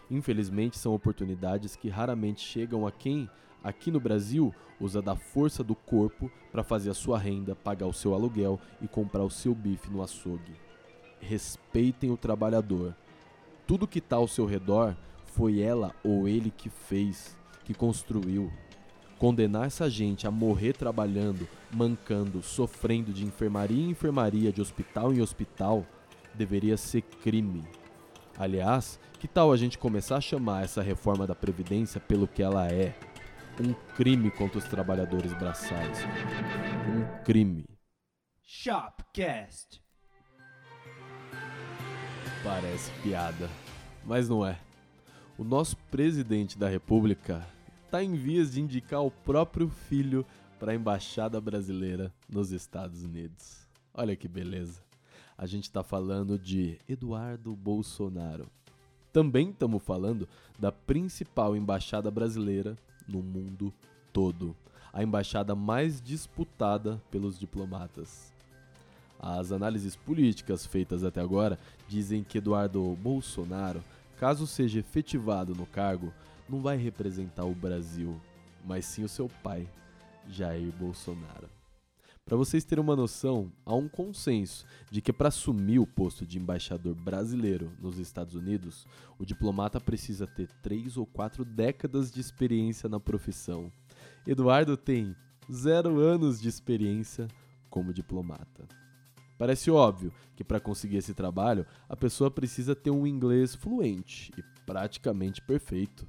Infelizmente, 0.10 0.78
são 0.78 0.94
oportunidades 0.94 1.76
que 1.76 1.90
raramente 1.90 2.42
chegam 2.42 2.88
a 2.88 2.92
quem, 2.92 3.30
aqui 3.64 3.92
no 3.92 4.00
Brasil, 4.00 4.54
usa 4.80 5.02
da 5.02 5.16
força 5.16 5.64
do 5.64 5.76
corpo 5.76 6.32
para 6.52 6.64
fazer 6.64 6.90
a 6.90 6.96
sua 6.96 7.20
renda, 7.20 7.56
pagar 7.56 7.88
o 7.88 7.94
seu 7.94 8.14
aluguel 8.14 8.60
e 8.82 8.88
comprar 8.88 9.24
o 9.24 9.30
seu 9.30 9.54
bife 9.54 9.90
no 9.92 10.02
açougue. 10.02 10.54
Respeitem 11.20 12.10
o 12.10 12.18
trabalhador. 12.18 12.96
Tudo 13.68 13.88
que 13.88 14.00
está 14.00 14.16
ao 14.16 14.28
seu 14.28 14.46
redor 14.46 14.96
foi 15.26 15.60
ela 15.60 15.94
ou 16.04 16.28
ele 16.28 16.50
que 16.50 16.70
fez, 16.70 17.38
que 17.64 17.74
construiu. 17.74 18.52
Condenar 19.20 19.68
essa 19.68 19.90
gente 19.90 20.26
a 20.26 20.32
morrer 20.32 20.72
trabalhando, 20.72 21.46
mancando, 21.74 22.42
sofrendo 22.42 23.12
de 23.12 23.26
enfermaria 23.26 23.84
em 23.84 23.90
enfermaria, 23.90 24.50
de 24.50 24.62
hospital 24.62 25.14
em 25.14 25.20
hospital, 25.20 25.86
deveria 26.34 26.78
ser 26.78 27.02
crime. 27.02 27.68
Aliás, 28.38 28.98
que 29.20 29.28
tal 29.28 29.52
a 29.52 29.58
gente 29.58 29.78
começar 29.78 30.16
a 30.16 30.22
chamar 30.22 30.64
essa 30.64 30.82
reforma 30.82 31.28
da 31.28 31.36
Previdência 31.36 32.00
pelo 32.00 32.30
que 32.30 32.42
ela 32.42 32.72
é? 32.72 32.98
Um 33.60 33.74
crime 33.98 34.32
contra 34.32 34.58
os 34.58 34.64
trabalhadores 34.64 35.34
braçais. 35.34 36.00
Um 36.88 37.24
crime. 37.26 37.66
Shopcast. 38.42 39.84
Parece 42.42 42.90
piada, 43.04 43.50
mas 44.06 44.30
não 44.30 44.48
é. 44.48 44.58
O 45.38 45.44
nosso 45.44 45.76
presidente 45.92 46.58
da 46.58 46.70
República 46.70 47.46
está 47.90 48.04
em 48.04 48.14
vias 48.14 48.52
de 48.52 48.62
indicar 48.62 49.04
o 49.04 49.10
próprio 49.10 49.68
filho 49.68 50.24
para 50.60 50.74
a 50.74 50.76
embaixada 50.76 51.42
brasileira 51.42 52.14
nos 52.32 52.52
Estados 52.52 53.04
Unidos. 53.04 53.68
Olha 53.92 54.16
que 54.16 54.28
beleza. 54.28 54.84
A 55.36 55.48
gente 55.48 55.64
está 55.64 55.82
falando 55.82 56.38
de 56.38 56.78
Eduardo 56.88 57.56
Bolsonaro. 57.56 58.46
Também 59.12 59.50
estamos 59.50 59.82
falando 59.82 60.30
da 60.60 60.72
principal 60.72 61.56
embaixada 61.56 62.12
brasileira 62.12 62.78
no 63.08 63.24
mundo 63.24 63.74
todo, 64.14 64.56
a 64.94 65.02
embaixada 65.02 65.56
mais 65.56 66.00
disputada 66.00 67.02
pelos 67.10 67.40
diplomatas. 67.40 68.32
As 69.20 69.52
análises 69.52 69.96
políticas 69.96 70.64
feitas 70.64 71.04
até 71.04 71.22
agora 71.22 71.58
dizem 71.88 72.24
que 72.24 72.38
Eduardo 72.38 72.96
Bolsonaro 73.02 73.84
caso 74.20 74.46
seja 74.46 74.80
efetivado 74.80 75.56
no 75.56 75.66
cargo, 75.66 76.14
não 76.50 76.62
vai 76.62 76.78
representar 76.78 77.46
o 77.46 77.54
Brasil, 77.54 78.20
mas 78.66 78.86
sim 78.86 79.04
o 79.04 79.10
seu 79.10 79.30
pai, 79.44 79.68
Jair 80.28 80.72
Bolsonaro. 80.74 81.50
Para 82.26 82.38
vocês 82.38 82.64
terem 82.64 82.84
uma 82.84 82.96
noção, 82.96 83.52
há 83.66 83.74
um 83.74 83.90
consenso 83.90 84.64
de 84.92 85.02
que 85.02 85.12
para 85.12 85.30
assumir 85.30 85.80
o 85.80 85.88
posto 85.88 86.28
de 86.28 86.38
embaixador 86.38 86.94
brasileiro 86.94 87.72
nos 87.80 87.98
Estados 87.98 88.36
Unidos, 88.36 88.86
o 89.18 89.26
diplomata 89.26 89.82
precisa 89.82 90.28
ter 90.28 90.48
três 90.62 90.96
ou 90.96 91.08
quatro 91.08 91.44
décadas 91.44 92.12
de 92.12 92.22
experiência 92.22 92.88
na 92.88 93.00
profissão. 93.00 93.72
Eduardo 94.28 94.78
tem 94.78 95.16
zero 95.52 96.00
anos 96.00 96.40
de 96.40 96.48
experiência 96.48 97.28
como 97.68 97.92
diplomata. 97.92 98.68
Parece 99.36 99.72
óbvio 99.72 100.14
que 100.36 100.44
para 100.44 100.60
conseguir 100.60 100.98
esse 100.98 101.16
trabalho 101.16 101.66
a 101.88 101.96
pessoa 101.96 102.30
precisa 102.30 102.76
ter 102.76 102.92
um 102.92 103.08
inglês 103.08 103.56
fluente 103.56 104.32
e 104.38 104.44
praticamente 104.66 105.42
perfeito. 105.42 106.06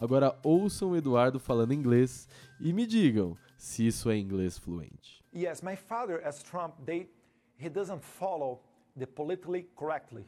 Agora 0.00 0.34
ouçam 0.42 0.92
o 0.92 0.96
Eduardo 0.96 1.38
falando 1.38 1.74
inglês 1.74 2.26
e 2.58 2.72
me 2.72 2.86
digam 2.86 3.36
se 3.58 3.86
isso 3.86 4.10
é 4.10 4.16
inglês 4.16 4.56
fluente. 4.56 5.22
Yes, 5.34 5.60
my 5.60 5.76
father, 5.76 6.26
as 6.26 6.42
Trump, 6.42 6.74
they, 6.86 7.06
he 7.58 7.68
doesn't 7.68 8.02
follow 8.02 8.62
the 8.98 9.06
politically 9.06 9.68
correctly. 9.76 10.24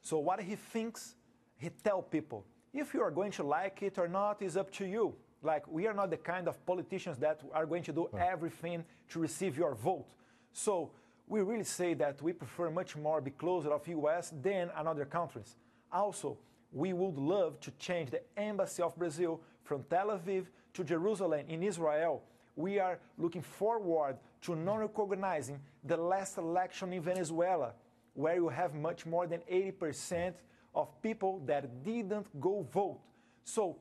So 0.00 0.18
what 0.18 0.42
he 0.42 0.56
thinks, 0.56 1.16
he 1.58 1.68
tell 1.68 2.02
people. 2.02 2.44
If 2.72 2.94
you 2.94 3.02
are 3.02 3.10
going 3.10 3.32
to 3.32 3.42
like 3.42 3.84
it 3.84 3.98
or 3.98 4.08
not 4.08 4.40
is 4.40 4.56
up 4.56 4.70
to 4.78 4.86
you. 4.86 5.14
Like 5.42 5.66
we 5.68 5.86
are 5.86 5.94
not 5.94 6.10
the 6.10 6.16
kind 6.16 6.48
of 6.48 6.64
politicians 6.64 7.18
that 7.18 7.42
are 7.52 7.66
going 7.66 7.82
to 7.84 7.92
do 7.92 8.08
everything 8.18 8.84
to 9.10 9.20
receive 9.20 9.58
your 9.58 9.74
vote. 9.74 10.06
So 10.52 10.90
we 11.26 11.42
really 11.42 11.64
say 11.64 11.94
that 11.94 12.22
we 12.22 12.32
prefer 12.32 12.70
much 12.70 12.96
more 12.96 13.20
be 13.20 13.30
closer 13.30 13.72
of 13.72 13.86
US 13.86 14.32
than 14.42 14.70
another 14.76 15.04
countries. 15.04 15.56
Also, 15.92 16.38
we 16.72 16.92
would 16.92 17.16
love 17.16 17.60
to 17.60 17.70
change 17.72 18.10
the 18.10 18.22
embassy 18.36 18.82
of 18.82 18.96
Brazil 18.96 19.40
from 19.64 19.84
Tel 19.84 20.08
Aviv 20.08 20.46
to 20.74 20.84
Jerusalem 20.84 21.44
in 21.48 21.62
Israel. 21.62 22.22
We 22.56 22.78
are 22.78 22.98
looking 23.18 23.42
forward 23.42 24.16
to 24.42 24.54
non-recognizing 24.54 25.60
the 25.84 25.96
last 25.96 26.38
election 26.38 26.92
in 26.92 27.02
Venezuela, 27.02 27.72
where 28.14 28.34
you 28.34 28.48
have 28.48 28.74
much 28.74 29.06
more 29.06 29.26
than 29.26 29.40
80% 29.50 30.34
of 30.74 30.88
people 31.02 31.42
that 31.46 31.82
didn't 31.82 32.26
go 32.40 32.66
vote. 32.72 33.00
So 33.44 33.76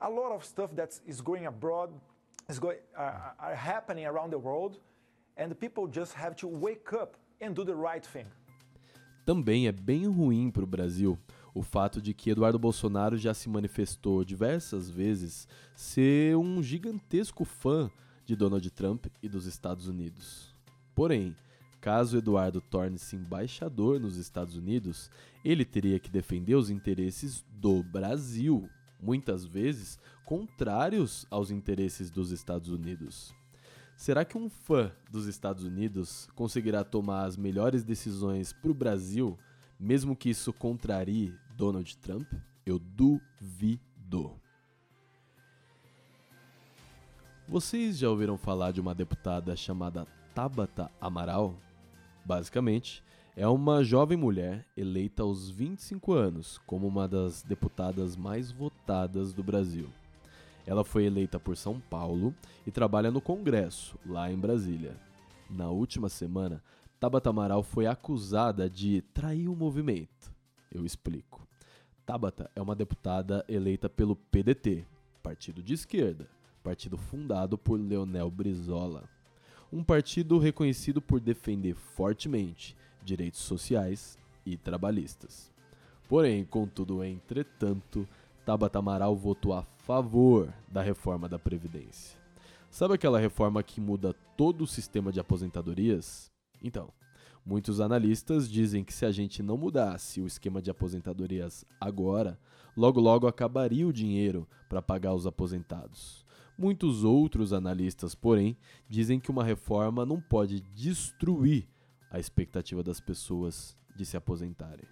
a 0.00 0.10
lot 0.10 0.32
of 0.32 0.44
stuff 0.44 0.70
that 0.74 0.98
is 1.06 1.20
going 1.20 1.46
abroad 1.46 1.90
is 2.48 2.58
going, 2.58 2.78
uh, 2.96 3.12
are 3.38 3.54
happening 3.54 4.06
around 4.06 4.30
the 4.30 4.38
world, 4.38 4.78
and 5.36 5.50
the 5.50 5.54
people 5.54 5.86
just 5.86 6.14
have 6.14 6.36
to 6.36 6.48
wake 6.48 6.92
up 6.92 7.16
and 7.40 7.54
do 7.54 7.64
the 7.64 7.74
right 7.74 8.04
thing. 8.04 8.26
Também 9.24 9.66
é 9.68 9.72
bem 9.72 10.06
ruim 10.06 10.50
para 10.50 10.64
o 10.64 10.66
Brasil 10.66 11.18
o 11.54 11.62
fato 11.62 12.02
de 12.02 12.12
que 12.12 12.30
Eduardo 12.30 12.58
Bolsonaro 12.58 13.16
já 13.16 13.32
se 13.32 13.48
manifestou 13.48 14.24
diversas 14.24 14.90
vezes 14.90 15.46
ser 15.76 16.36
um 16.36 16.60
gigantesco 16.60 17.44
fã 17.44 17.88
de 18.26 18.34
Donald 18.34 18.68
Trump 18.72 19.06
e 19.22 19.28
dos 19.28 19.46
Estados 19.46 19.86
Unidos. 19.86 20.52
Porém, 20.94 21.36
caso 21.80 22.18
Eduardo 22.18 22.60
torne-se 22.60 23.14
embaixador 23.14 24.00
nos 24.00 24.16
Estados 24.16 24.56
Unidos, 24.56 25.10
ele 25.44 25.64
teria 25.64 26.00
que 26.00 26.10
defender 26.10 26.56
os 26.56 26.70
interesses 26.70 27.44
do 27.52 27.82
Brasil, 27.82 28.68
muitas 29.00 29.44
vezes 29.44 29.98
contrários 30.24 31.26
aos 31.30 31.50
interesses 31.50 32.10
dos 32.10 32.32
Estados 32.32 32.70
Unidos. 32.70 33.34
Será 33.96 34.24
que 34.24 34.36
um 34.36 34.48
fã 34.48 34.90
dos 35.08 35.26
Estados 35.26 35.62
Unidos 35.62 36.26
conseguirá 36.34 36.82
tomar 36.82 37.26
as 37.26 37.36
melhores 37.36 37.84
decisões 37.84 38.52
para 38.52 38.70
o 38.70 38.74
Brasil, 38.74 39.38
mesmo 39.78 40.16
que 40.16 40.30
isso 40.30 40.52
contrarie 40.52 41.34
Donald 41.56 41.96
Trump? 41.98 42.32
Eu 42.66 42.78
duvido. 42.78 44.32
Vocês 47.46 47.98
já 47.98 48.08
ouviram 48.08 48.36
falar 48.36 48.72
de 48.72 48.80
uma 48.80 48.94
deputada 48.94 49.54
chamada 49.54 50.06
Tabata 50.34 50.90
Amaral? 51.00 51.54
Basicamente, 52.24 53.04
é 53.36 53.46
uma 53.46 53.84
jovem 53.84 54.16
mulher 54.16 54.66
eleita 54.76 55.22
aos 55.22 55.48
25 55.50 56.12
anos 56.12 56.58
como 56.66 56.86
uma 56.86 57.06
das 57.06 57.42
deputadas 57.42 58.16
mais 58.16 58.50
votadas 58.50 59.32
do 59.32 59.42
Brasil. 59.42 59.88
Ela 60.66 60.84
foi 60.84 61.04
eleita 61.04 61.38
por 61.38 61.56
São 61.56 61.78
Paulo 61.78 62.34
e 62.66 62.70
trabalha 62.70 63.10
no 63.10 63.20
Congresso, 63.20 63.98
lá 64.06 64.32
em 64.32 64.38
Brasília. 64.38 64.96
Na 65.48 65.68
última 65.68 66.08
semana, 66.08 66.62
Tabata 66.98 67.30
Amaral 67.30 67.62
foi 67.62 67.86
acusada 67.86 68.68
de 68.68 69.02
trair 69.12 69.48
o 69.48 69.54
movimento. 69.54 70.32
Eu 70.72 70.84
explico. 70.86 71.43
Tabata 72.06 72.50
é 72.54 72.60
uma 72.60 72.76
deputada 72.76 73.42
eleita 73.48 73.88
pelo 73.88 74.14
PDT, 74.14 74.84
partido 75.22 75.62
de 75.62 75.72
esquerda, 75.72 76.28
partido 76.62 76.98
fundado 76.98 77.56
por 77.56 77.80
Leonel 77.80 78.30
Brizola. 78.30 79.08
Um 79.72 79.82
partido 79.82 80.38
reconhecido 80.38 81.00
por 81.00 81.18
defender 81.18 81.74
fortemente 81.74 82.76
direitos 83.02 83.40
sociais 83.40 84.18
e 84.44 84.54
trabalhistas. 84.56 85.50
Porém, 86.06 86.44
contudo, 86.44 87.02
entretanto, 87.02 88.06
Tabata 88.44 88.78
Amaral 88.78 89.16
votou 89.16 89.54
a 89.54 89.62
favor 89.62 90.52
da 90.68 90.82
reforma 90.82 91.26
da 91.26 91.38
Previdência. 91.38 92.18
Sabe 92.70 92.94
aquela 92.94 93.18
reforma 93.18 93.62
que 93.62 93.80
muda 93.80 94.12
todo 94.36 94.64
o 94.64 94.66
sistema 94.66 95.10
de 95.10 95.20
aposentadorias? 95.20 96.30
Então, 96.62 96.90
muitos 97.44 97.80
analistas 97.80 98.50
dizem 98.50 98.82
que 98.82 98.92
se 98.92 99.04
a 99.04 99.12
gente 99.12 99.42
não 99.42 99.56
mudasse 99.56 100.20
o 100.20 100.26
esquema 100.26 100.62
de 100.62 100.70
aposentadorias 100.70 101.64
agora, 101.80 102.38
logo 102.76 103.00
logo 103.00 103.26
acabaria 103.26 103.86
o 103.86 103.92
dinheiro 103.92 104.48
para 104.68 104.82
pagar 104.82 105.14
os 105.14 105.26
aposentados. 105.26 106.24
Muitos 106.56 107.02
outros 107.02 107.52
analistas, 107.52 108.14
porém, 108.14 108.56
dizem 108.88 109.18
que 109.18 109.30
uma 109.30 109.42
reforma 109.42 110.06
não 110.06 110.20
pode 110.20 110.60
destruir 110.60 111.68
a 112.10 112.18
expectativa 112.18 112.82
das 112.82 113.00
pessoas 113.00 113.76
de 113.96 114.06
se 114.06 114.16
aposentarem. 114.16 114.86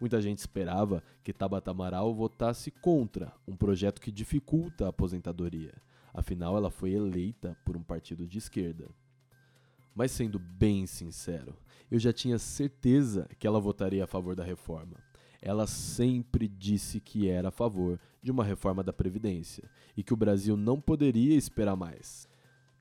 Muita 0.00 0.20
gente 0.20 0.38
esperava 0.38 1.02
que 1.22 1.32
Tabata 1.32 1.70
Amaral 1.70 2.12
votasse 2.14 2.70
contra 2.70 3.32
um 3.46 3.54
projeto 3.54 4.00
que 4.00 4.10
dificulta 4.10 4.86
a 4.86 4.88
aposentadoria. 4.88 5.74
Afinal, 6.12 6.56
ela 6.56 6.70
foi 6.70 6.92
eleita 6.92 7.56
por 7.64 7.76
um 7.76 7.82
partido 7.82 8.26
de 8.26 8.38
esquerda. 8.38 8.88
Mas 9.94 10.10
sendo 10.10 10.38
bem 10.38 10.86
sincero, 10.86 11.54
eu 11.90 11.98
já 11.98 12.12
tinha 12.12 12.38
certeza 12.38 13.28
que 13.38 13.46
ela 13.46 13.60
votaria 13.60 14.04
a 14.04 14.06
favor 14.06 14.34
da 14.34 14.44
reforma 14.44 14.96
ela 15.42 15.66
sempre 15.66 16.46
disse 16.46 17.00
que 17.00 17.28
era 17.28 17.48
a 17.48 17.52
favor 17.52 17.98
de 18.22 18.30
uma 18.30 18.44
reforma 18.44 18.80
da 18.80 18.92
Previdência 18.92 19.68
e 19.96 20.02
que 20.02 20.14
o 20.14 20.16
Brasil 20.16 20.56
não 20.56 20.80
poderia 20.80 21.34
esperar 21.34 21.74
mais. 21.74 22.28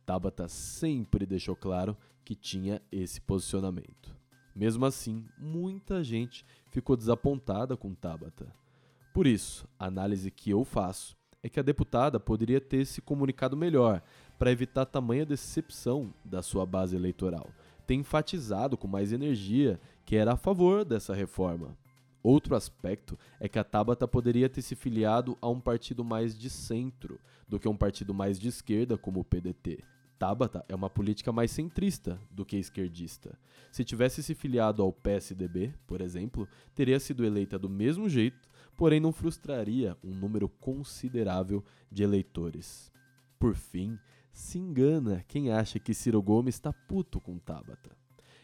Tabata 0.06 0.48
sempre 0.48 1.26
deixou 1.26 1.56
claro 1.56 1.98
que 2.24 2.36
tinha 2.36 2.80
esse 2.92 3.20
posicionamento. 3.20 4.16
Mesmo 4.56 4.86
assim, 4.86 5.26
muita 5.40 6.04
gente 6.04 6.46
ficou 6.70 6.96
desapontada 6.96 7.76
com 7.76 7.96
Tabata. 7.96 8.54
Por 9.12 9.26
isso, 9.26 9.68
a 9.80 9.88
análise 9.88 10.30
que 10.30 10.52
eu 10.52 10.64
faço 10.64 11.18
é 11.42 11.50
que 11.50 11.60
a 11.60 11.64
deputada 11.64 12.20
poderia 12.20 12.62
ter 12.62 12.86
se 12.86 13.02
comunicado 13.02 13.58
melhor 13.58 14.04
para 14.42 14.52
evitar 14.52 14.86
tamanha 14.88 15.24
decepção 15.24 16.12
da 16.26 16.42
sua 16.42 16.66
base 16.66 16.96
eleitoral. 16.96 17.52
Ter 17.86 17.94
enfatizado 17.94 18.76
com 18.76 18.88
mais 18.88 19.14
energia 19.14 19.80
que 20.04 20.16
era 20.16 20.34
a 20.34 20.36
favor 20.36 20.84
dessa 20.84 21.14
reforma. 21.14 21.78
Outro 22.24 22.56
aspecto 22.56 23.20
é 23.40 23.48
que 23.48 23.60
a 23.60 23.64
Tabata 23.64 24.08
poderia 24.08 24.50
ter 24.50 24.64
se 24.64 24.76
filiado 24.76 25.38
a 25.40 25.48
um 25.48 25.60
partido 25.60 26.04
mais 26.04 26.36
de 26.36 26.50
centro 26.50 27.20
do 27.48 27.60
que 27.60 27.70
um 27.70 27.78
partido 27.78 28.16
mais 28.16 28.40
de 28.40 28.48
esquerda 28.48 28.98
como 28.98 29.20
o 29.20 29.24
PDT. 29.24 29.84
Tabata 30.18 30.66
é 30.68 30.74
uma 30.74 30.90
política 30.90 31.32
mais 31.32 31.52
centrista 31.52 32.20
do 32.32 32.44
que 32.44 32.58
esquerdista. 32.58 33.38
Se 33.72 33.86
tivesse 33.86 34.24
se 34.24 34.34
filiado 34.34 34.82
ao 34.82 34.92
PSDB, 34.92 35.72
por 35.86 36.02
exemplo, 36.02 36.48
teria 36.74 37.00
sido 37.00 37.24
eleita 37.24 37.60
do 37.60 37.70
mesmo 37.70 38.10
jeito, 38.10 38.50
porém 38.76 39.00
não 39.00 39.14
frustraria 39.14 39.96
um 40.04 40.16
número 40.16 40.50
considerável 40.50 41.64
de 41.92 42.02
eleitores. 42.02 42.92
Por 43.38 43.56
fim, 43.56 43.98
se 44.42 44.58
engana 44.58 45.24
quem 45.28 45.52
acha 45.52 45.80
que 45.80 45.94
Ciro 45.94 46.22
Gomes 46.22 46.56
está 46.56 46.74
puto 46.74 47.22
com 47.22 47.38
Tabata. 47.38 47.96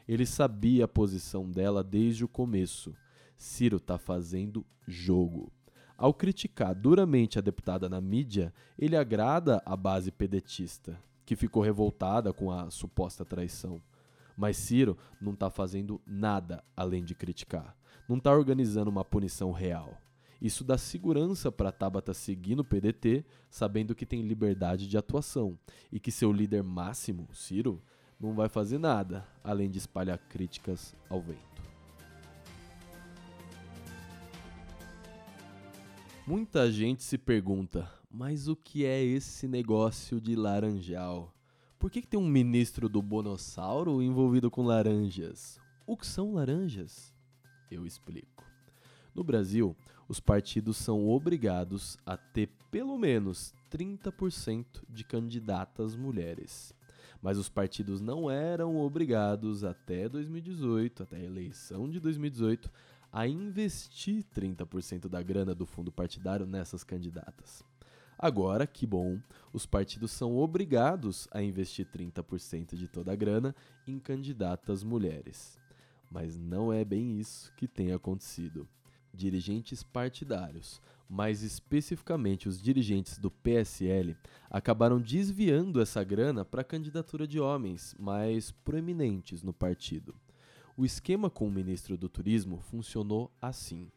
Ele 0.07 0.25
sabia 0.25 0.86
a 0.86 0.88
posição 0.88 1.49
dela 1.49 1.83
desde 1.83 2.23
o 2.23 2.27
começo 2.27 2.95
Ciro 3.38 3.77
está 3.77 3.97
fazendo 3.97 4.65
jogo. 4.88 5.51
Ao 5.95 6.13
criticar 6.13 6.73
duramente 6.73 7.38
a 7.38 7.41
deputada 7.41 7.88
na 7.88 8.01
mídia, 8.01 8.53
ele 8.77 8.95
agrada 8.95 9.62
a 9.65 9.75
base 9.75 10.12
pedetista, 10.12 10.99
que 11.25 11.36
ficou 11.36 11.62
revoltada 11.62 12.33
com 12.33 12.51
a 12.51 12.69
suposta 12.71 13.23
traição. 13.23 13.81
Mas 14.36 14.57
Ciro 14.57 14.97
não 15.21 15.33
está 15.33 15.49
fazendo 15.49 16.01
nada 16.05 16.63
além 16.75 17.03
de 17.03 17.15
criticar. 17.15 17.75
Não 18.07 18.17
está 18.17 18.31
organizando 18.31 18.89
uma 18.89 19.05
punição 19.05 19.51
real. 19.51 19.97
Isso 20.41 20.63
dá 20.63 20.78
segurança 20.78 21.52
para 21.52 21.71
Tabata 21.71 22.13
seguir 22.13 22.56
no 22.56 22.63
PDT, 22.63 23.26
sabendo 23.50 23.95
que 23.95 24.06
tem 24.06 24.21
liberdade 24.21 24.88
de 24.88 24.97
atuação 24.97 25.58
e 25.91 26.00
que 26.00 26.12
seu 26.12 26.32
líder 26.32 26.63
máximo, 26.63 27.28
Ciro, 27.34 27.82
não 28.19 28.34
vai 28.34 28.47
fazer 28.47 28.78
nada 28.78 29.28
além 29.43 29.69
de 29.69 29.78
espalhar 29.78 30.17
críticas 30.17 30.95
ao 31.10 31.21
vento. 31.21 31.58
Muita 36.26 36.69
gente 36.69 37.04
se 37.04 37.17
pergunta, 37.17 37.89
mas 38.12 38.47
o 38.47 38.56
que 38.56 38.86
é 38.86 39.02
esse 39.02 39.47
negócio 39.47 40.19
de 40.19 40.36
laranjal? 40.36 41.34
Por 41.80 41.89
que, 41.89 42.02
que 42.02 42.08
tem 42.08 42.19
um 42.19 42.28
ministro 42.28 42.89
do 42.89 43.02
Bonossauro 43.02 44.02
envolvido 44.02 44.52
com 44.52 44.63
laranjas? 44.63 45.60
O 45.86 45.95
que 45.95 46.06
são 46.06 46.34
laranjas? 46.34 47.13
Eu 47.71 47.86
explico. 47.86 48.43
No 49.15 49.23
Brasil, 49.23 49.76
os 50.07 50.19
partidos 50.19 50.77
são 50.77 51.07
obrigados 51.07 51.97
a 52.05 52.15
ter 52.15 52.49
pelo 52.71 52.97
menos 52.97 53.53
30% 53.69 54.65
de 54.89 55.03
candidatas 55.03 55.95
mulheres. 55.95 56.73
Mas 57.21 57.37
os 57.37 57.49
partidos 57.49 57.99
não 57.99 58.29
eram 58.29 58.77
obrigados 58.77 59.63
até 59.63 60.07
2018, 60.07 61.03
até 61.03 61.17
a 61.17 61.23
eleição 61.23 61.89
de 61.89 61.99
2018, 61.99 62.71
a 63.11 63.27
investir 63.27 64.23
30% 64.35 65.07
da 65.07 65.21
grana 65.21 65.55
do 65.55 65.65
fundo 65.65 65.91
partidário 65.91 66.45
nessas 66.45 66.83
candidatas. 66.83 67.63
Agora, 68.19 68.65
que 68.65 68.85
bom, 68.85 69.19
os 69.53 69.65
partidos 69.65 70.11
são 70.11 70.37
obrigados 70.37 71.27
a 71.31 71.41
investir 71.41 71.85
30% 71.85 72.75
de 72.75 72.87
toda 72.87 73.11
a 73.11 73.15
grana 73.15 73.55
em 73.85 73.99
candidatas 73.99 74.83
mulheres. 74.83 75.59
Mas 76.09 76.37
não 76.37 76.73
é 76.73 76.83
bem 76.83 77.19
isso 77.19 77.53
que 77.55 77.67
tem 77.67 77.91
acontecido. 77.91 78.67
Dirigentes 79.17 79.82
partidários, 79.82 80.80
mais 81.10 81.41
especificamente 81.41 82.47
os 82.47 82.62
dirigentes 82.62 83.17
do 83.17 83.32
PSL, 83.32 84.15
acabaram 84.47 85.01
desviando 85.01 85.82
essa 85.82 86.03
grana 86.03 86.45
para 86.45 86.62
a 86.62 86.63
candidatura 86.63 87.27
de 87.27 87.39
homens 87.39 87.95
mais 87.97 88.51
proeminentes 88.51 89.41
no 89.41 89.51
partido. 89.51 90.13
O 90.77 90.86
esquema 90.86 91.32
com 91.32 91.47
o 91.47 91.51
ministro 91.51 91.97
do 91.97 92.08
Turismo 92.08 92.60
funcionou 92.60 93.32
assim: 93.41 93.89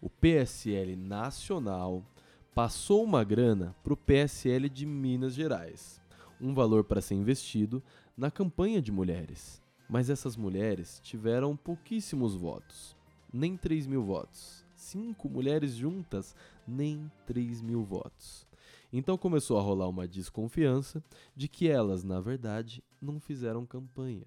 o 0.00 0.10
PSL 0.10 0.96
nacional 0.96 2.04
passou 2.52 3.04
uma 3.04 3.22
grana 3.22 3.76
para 3.84 3.92
o 3.92 3.96
PSL 3.96 4.68
de 4.68 4.84
Minas 4.84 5.34
Gerais, 5.34 6.00
um 6.40 6.52
valor 6.52 6.82
para 6.82 7.00
ser 7.00 7.14
investido 7.14 7.80
na 8.16 8.32
campanha 8.32 8.82
de 8.82 8.90
mulheres. 8.90 9.62
Mas 9.88 10.10
essas 10.10 10.36
mulheres 10.36 11.00
tiveram 11.02 11.56
pouquíssimos 11.56 12.34
votos, 12.34 12.96
nem 13.32 13.56
3 13.56 13.86
mil 13.86 14.02
votos. 14.02 14.64
Cinco 14.74 15.28
mulheres 15.28 15.74
juntas, 15.74 16.34
nem 16.66 17.10
3 17.26 17.62
mil 17.62 17.82
votos. 17.82 18.46
Então 18.92 19.18
começou 19.18 19.58
a 19.58 19.62
rolar 19.62 19.88
uma 19.88 20.08
desconfiança 20.08 21.02
de 21.36 21.48
que 21.48 21.68
elas, 21.68 22.04
na 22.04 22.20
verdade, 22.20 22.82
não 23.00 23.20
fizeram 23.20 23.66
campanha. 23.66 24.24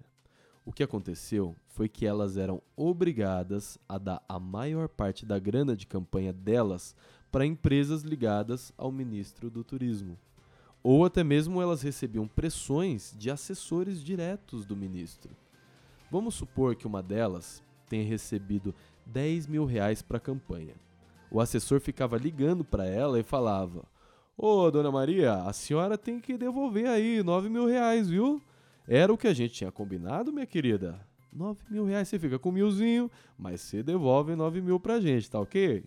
O 0.64 0.72
que 0.72 0.84
aconteceu 0.84 1.56
foi 1.66 1.88
que 1.88 2.06
elas 2.06 2.36
eram 2.36 2.62
obrigadas 2.76 3.78
a 3.88 3.98
dar 3.98 4.22
a 4.28 4.38
maior 4.38 4.88
parte 4.88 5.26
da 5.26 5.38
grana 5.38 5.74
de 5.74 5.86
campanha 5.86 6.32
delas 6.32 6.94
para 7.32 7.44
empresas 7.44 8.02
ligadas 8.02 8.72
ao 8.76 8.92
ministro 8.92 9.50
do 9.50 9.64
Turismo. 9.64 10.16
Ou 10.80 11.04
até 11.04 11.24
mesmo 11.24 11.60
elas 11.60 11.82
recebiam 11.82 12.28
pressões 12.28 13.12
de 13.18 13.30
assessores 13.30 14.04
diretos 14.04 14.64
do 14.64 14.76
ministro. 14.76 15.34
Vamos 16.10 16.34
supor 16.34 16.76
que 16.76 16.86
uma 16.86 17.02
delas 17.02 17.62
tenha 17.88 18.04
recebido 18.04 18.74
10 19.06 19.46
mil 19.46 19.64
reais 19.64 20.02
para 20.02 20.16
a 20.16 20.20
campanha. 20.20 20.74
O 21.30 21.40
assessor 21.40 21.80
ficava 21.80 22.16
ligando 22.18 22.64
para 22.64 22.86
ela 22.86 23.18
e 23.18 23.22
falava: 23.22 23.84
Ô, 24.36 24.70
dona 24.70 24.90
Maria, 24.90 25.34
a 25.44 25.52
senhora 25.52 25.96
tem 25.96 26.20
que 26.20 26.36
devolver 26.36 26.88
aí 26.88 27.22
9 27.22 27.48
mil 27.48 27.66
reais, 27.66 28.08
viu? 28.08 28.42
Era 28.86 29.12
o 29.12 29.18
que 29.18 29.28
a 29.28 29.32
gente 29.32 29.54
tinha 29.54 29.72
combinado, 29.72 30.32
minha 30.32 30.46
querida. 30.46 31.00
9 31.32 31.60
mil 31.70 31.84
reais 31.84 32.08
você 32.08 32.18
fica 32.18 32.38
com 32.38 32.52
milzinho, 32.52 33.10
mas 33.38 33.60
você 33.60 33.82
devolve 33.82 34.36
9 34.36 34.60
mil 34.60 34.78
pra 34.78 35.00
gente, 35.00 35.30
tá 35.30 35.40
ok? 35.40 35.84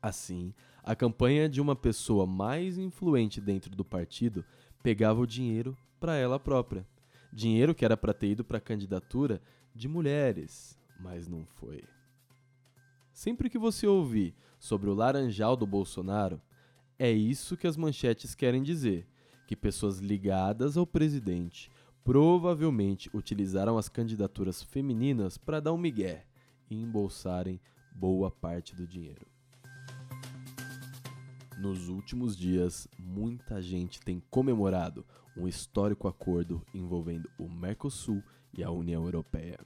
Assim, 0.00 0.52
a 0.84 0.94
campanha 0.94 1.48
de 1.48 1.60
uma 1.60 1.74
pessoa 1.74 2.26
mais 2.26 2.78
influente 2.78 3.40
dentro 3.40 3.70
do 3.70 3.84
partido 3.84 4.44
pegava 4.82 5.20
o 5.20 5.26
dinheiro 5.26 5.76
para 5.98 6.16
ela 6.16 6.38
própria. 6.38 6.86
Dinheiro 7.32 7.74
que 7.74 7.84
era 7.84 7.96
para 7.96 8.12
ter 8.12 8.28
ido 8.28 8.44
para 8.44 8.58
a 8.58 8.60
candidatura 8.60 9.40
de 9.74 9.88
mulheres, 9.88 10.78
mas 11.00 11.26
não 11.26 11.46
foi. 11.46 11.82
Sempre 13.22 13.48
que 13.48 13.56
você 13.56 13.86
ouvir 13.86 14.34
sobre 14.58 14.90
o 14.90 14.94
laranjal 14.94 15.56
do 15.56 15.64
Bolsonaro, 15.64 16.42
é 16.98 17.08
isso 17.08 17.56
que 17.56 17.68
as 17.68 17.76
manchetes 17.76 18.34
querem 18.34 18.64
dizer: 18.64 19.06
que 19.46 19.54
pessoas 19.54 20.00
ligadas 20.00 20.76
ao 20.76 20.84
presidente 20.84 21.70
provavelmente 22.02 23.08
utilizaram 23.14 23.78
as 23.78 23.88
candidaturas 23.88 24.60
femininas 24.60 25.38
para 25.38 25.60
dar 25.60 25.72
um 25.72 25.78
migué 25.78 26.26
e 26.68 26.74
embolsarem 26.74 27.60
boa 27.94 28.28
parte 28.28 28.74
do 28.74 28.88
dinheiro. 28.88 29.24
Nos 31.60 31.88
últimos 31.88 32.36
dias, 32.36 32.88
muita 32.98 33.62
gente 33.62 34.00
tem 34.00 34.20
comemorado 34.30 35.06
um 35.36 35.46
histórico 35.46 36.08
acordo 36.08 36.60
envolvendo 36.74 37.30
o 37.38 37.48
Mercosul 37.48 38.20
e 38.52 38.64
a 38.64 38.70
União 38.72 39.04
Europeia. 39.04 39.60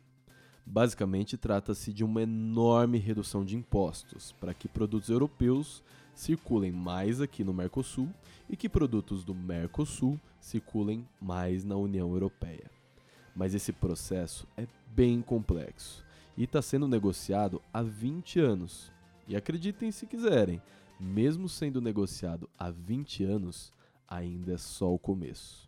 Basicamente, 0.66 1.36
trata-se 1.36 1.92
de 1.92 2.02
uma 2.02 2.22
enorme 2.22 2.98
redução 2.98 3.44
de 3.44 3.56
impostos 3.56 4.32
para 4.40 4.52
que 4.52 4.66
produtos 4.66 5.08
europeus 5.08 5.80
circulem 6.12 6.72
mais 6.72 7.20
aqui 7.20 7.44
no 7.44 7.54
Mercosul 7.54 8.08
e 8.50 8.56
que 8.56 8.68
produtos 8.68 9.24
do 9.24 9.32
Mercosul 9.32 10.18
circulem 10.40 11.06
mais 11.20 11.62
na 11.64 11.76
União 11.76 12.10
Europeia. 12.10 12.68
Mas 13.34 13.54
esse 13.54 13.72
processo 13.72 14.46
é 14.56 14.66
bem 14.94 15.22
complexo 15.22 16.04
e 16.36 16.44
está 16.44 16.60
sendo 16.60 16.88
negociado 16.88 17.62
há 17.72 17.82
20 17.82 18.40
anos. 18.40 18.90
E 19.28 19.36
acreditem 19.36 19.92
se 19.92 20.06
quiserem, 20.06 20.60
mesmo 20.98 21.48
sendo 21.48 21.80
negociado 21.80 22.48
há 22.58 22.70
20 22.70 23.24
anos, 23.24 23.72
ainda 24.08 24.54
é 24.54 24.58
só 24.58 24.92
o 24.92 24.98
começo. 24.98 25.65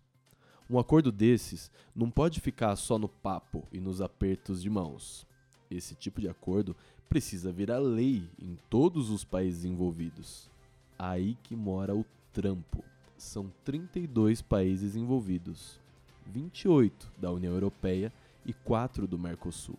Um 0.70 0.78
acordo 0.78 1.10
desses 1.10 1.70
não 1.96 2.10
pode 2.10 2.40
ficar 2.40 2.76
só 2.76 2.98
no 2.98 3.08
papo 3.08 3.66
e 3.72 3.80
nos 3.80 4.02
apertos 4.02 4.60
de 4.60 4.68
mãos. 4.68 5.26
Esse 5.70 5.94
tipo 5.94 6.20
de 6.20 6.28
acordo 6.28 6.76
precisa 7.08 7.50
virar 7.50 7.78
lei 7.78 8.28
em 8.38 8.56
todos 8.68 9.08
os 9.08 9.24
países 9.24 9.64
envolvidos. 9.64 10.50
Aí 10.98 11.38
que 11.42 11.56
mora 11.56 11.96
o 11.96 12.04
trampo. 12.32 12.84
São 13.16 13.50
32 13.64 14.42
países 14.42 14.94
envolvidos, 14.94 15.80
28 16.26 17.10
da 17.18 17.32
União 17.32 17.52
Europeia 17.52 18.12
e 18.44 18.52
4 18.52 19.06
do 19.06 19.18
Mercosul: 19.18 19.78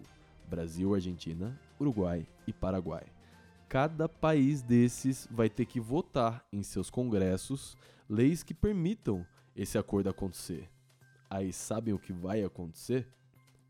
Brasil, 0.50 0.94
Argentina, 0.94 1.58
Uruguai 1.80 2.28
e 2.48 2.52
Paraguai. 2.52 3.06
Cada 3.70 4.10
país 4.10 4.64
desses 4.64 5.28
vai 5.30 5.50
ter 5.50 5.66
que 5.66 5.80
votar 5.80 6.44
em 6.52 6.64
seus 6.64 6.90
congressos 6.90 7.78
leis 8.10 8.42
que 8.42 8.54
permitam 8.54 9.26
esse 9.56 9.78
acordo 9.78 10.10
acontecer. 10.10 10.68
Aí 11.30 11.54
sabem 11.54 11.94
o 11.94 12.00
que 12.00 12.12
vai 12.12 12.44
acontecer? 12.44 13.08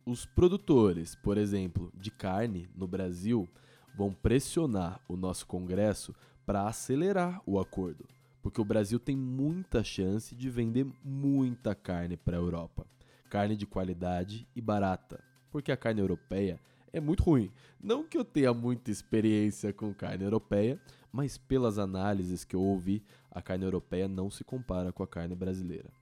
Os 0.05 0.25
produtores, 0.25 1.13
por 1.15 1.37
exemplo, 1.37 1.91
de 1.93 2.09
carne 2.09 2.69
no 2.73 2.87
Brasil 2.87 3.49
vão 3.93 4.13
pressionar 4.13 5.01
o 5.09 5.17
nosso 5.17 5.45
Congresso 5.45 6.15
para 6.45 6.67
acelerar 6.67 7.41
o 7.45 7.59
acordo, 7.59 8.07
porque 8.41 8.61
o 8.61 8.65
Brasil 8.65 8.97
tem 8.97 9.15
muita 9.15 9.83
chance 9.83 10.33
de 10.33 10.49
vender 10.49 10.87
muita 11.03 11.75
carne 11.75 12.15
para 12.15 12.37
a 12.37 12.39
Europa. 12.39 12.87
Carne 13.29 13.57
de 13.57 13.67
qualidade 13.67 14.47
e 14.55 14.61
barata, 14.61 15.21
porque 15.51 15.71
a 15.71 15.77
carne 15.77 15.99
europeia 15.99 16.59
é 16.93 16.99
muito 16.99 17.23
ruim. 17.23 17.51
Não 17.79 18.03
que 18.03 18.17
eu 18.17 18.23
tenha 18.23 18.53
muita 18.53 18.89
experiência 18.89 19.73
com 19.73 19.93
carne 19.93 20.23
europeia, 20.23 20.79
mas 21.11 21.37
pelas 21.37 21.77
análises 21.77 22.45
que 22.45 22.55
eu 22.55 22.61
ouvi, 22.61 23.03
a 23.29 23.41
carne 23.41 23.65
europeia 23.65 24.07
não 24.07 24.31
se 24.31 24.43
compara 24.43 24.91
com 24.91 25.03
a 25.03 25.07
carne 25.07 25.35
brasileira. 25.35 25.98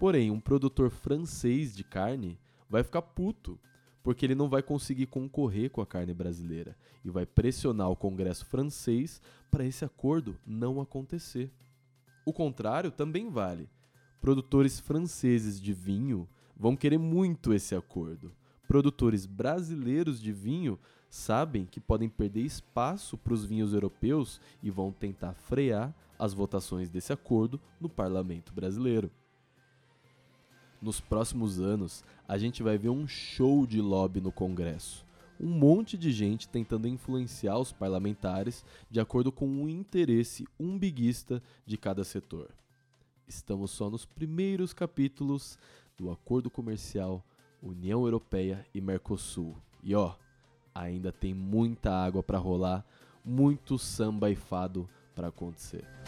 Porém, 0.00 0.30
um 0.30 0.40
produtor 0.40 0.88
francês 0.88 1.76
de 1.76 1.84
carne 1.84 2.38
vai 2.70 2.82
ficar 2.82 3.02
puto, 3.02 3.60
porque 4.02 4.24
ele 4.24 4.34
não 4.34 4.48
vai 4.48 4.62
conseguir 4.62 5.04
concorrer 5.04 5.68
com 5.68 5.82
a 5.82 5.86
carne 5.86 6.14
brasileira 6.14 6.74
e 7.04 7.10
vai 7.10 7.26
pressionar 7.26 7.90
o 7.90 7.94
Congresso 7.94 8.46
francês 8.46 9.20
para 9.50 9.62
esse 9.62 9.84
acordo 9.84 10.38
não 10.46 10.80
acontecer. 10.80 11.52
O 12.24 12.32
contrário 12.32 12.90
também 12.90 13.28
vale. 13.28 13.68
Produtores 14.22 14.80
franceses 14.80 15.60
de 15.60 15.74
vinho 15.74 16.26
vão 16.56 16.74
querer 16.74 16.96
muito 16.96 17.52
esse 17.52 17.74
acordo. 17.74 18.32
Produtores 18.66 19.26
brasileiros 19.26 20.18
de 20.18 20.32
vinho 20.32 20.78
sabem 21.10 21.66
que 21.66 21.78
podem 21.78 22.08
perder 22.08 22.40
espaço 22.40 23.18
para 23.18 23.34
os 23.34 23.44
vinhos 23.44 23.74
europeus 23.74 24.40
e 24.62 24.70
vão 24.70 24.92
tentar 24.92 25.34
frear 25.34 25.94
as 26.18 26.32
votações 26.32 26.88
desse 26.88 27.12
acordo 27.12 27.60
no 27.78 27.88
parlamento 27.90 28.50
brasileiro 28.50 29.10
nos 30.80 31.00
próximos 31.00 31.60
anos, 31.60 32.04
a 32.26 32.38
gente 32.38 32.62
vai 32.62 32.78
ver 32.78 32.88
um 32.88 33.06
show 33.06 33.66
de 33.66 33.80
lobby 33.80 34.20
no 34.20 34.32
Congresso. 34.32 35.04
Um 35.38 35.48
monte 35.48 35.96
de 35.96 36.12
gente 36.12 36.48
tentando 36.48 36.86
influenciar 36.86 37.58
os 37.58 37.72
parlamentares 37.72 38.64
de 38.90 39.00
acordo 39.00 39.32
com 39.32 39.62
o 39.62 39.68
interesse 39.68 40.46
umbiguista 40.58 41.42
de 41.64 41.76
cada 41.76 42.04
setor. 42.04 42.50
Estamos 43.26 43.70
só 43.70 43.88
nos 43.88 44.04
primeiros 44.04 44.72
capítulos 44.72 45.58
do 45.96 46.10
acordo 46.10 46.50
comercial 46.50 47.24
União 47.62 48.04
Europeia 48.04 48.66
e 48.74 48.80
Mercosul. 48.80 49.56
E 49.82 49.94
ó, 49.94 50.14
ainda 50.74 51.12
tem 51.12 51.34
muita 51.34 51.92
água 51.92 52.22
para 52.22 52.38
rolar, 52.38 52.84
muito 53.24 53.78
samba 53.78 54.30
e 54.30 54.36
fado 54.36 54.88
para 55.14 55.28
acontecer. 55.28 55.99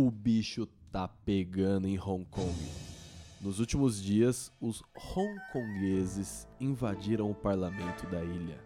O 0.00 0.12
bicho 0.12 0.64
tá 0.92 1.08
pegando 1.08 1.88
em 1.88 1.98
Hong 1.98 2.24
Kong. 2.26 2.54
Nos 3.40 3.58
últimos 3.58 4.00
dias, 4.00 4.52
os 4.60 4.80
hongkongueses 4.94 6.46
invadiram 6.60 7.28
o 7.28 7.34
parlamento 7.34 8.06
da 8.06 8.22
ilha. 8.22 8.64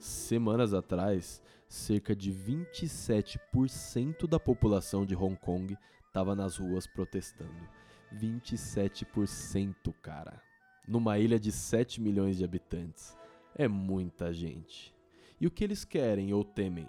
Semanas 0.00 0.74
atrás, 0.74 1.40
cerca 1.68 2.12
de 2.12 2.32
27% 2.32 4.26
da 4.26 4.40
população 4.40 5.06
de 5.06 5.14
Hong 5.14 5.36
Kong 5.36 5.78
estava 6.08 6.34
nas 6.34 6.56
ruas 6.56 6.88
protestando. 6.88 7.68
27%, 8.12 9.94
cara. 10.02 10.42
Numa 10.88 11.20
ilha 11.20 11.38
de 11.38 11.52
7 11.52 12.00
milhões 12.00 12.36
de 12.36 12.42
habitantes. 12.44 13.16
É 13.54 13.68
muita 13.68 14.32
gente. 14.32 14.92
E 15.40 15.46
o 15.46 15.52
que 15.52 15.62
eles 15.62 15.84
querem 15.84 16.34
ou 16.34 16.42
temem? 16.42 16.88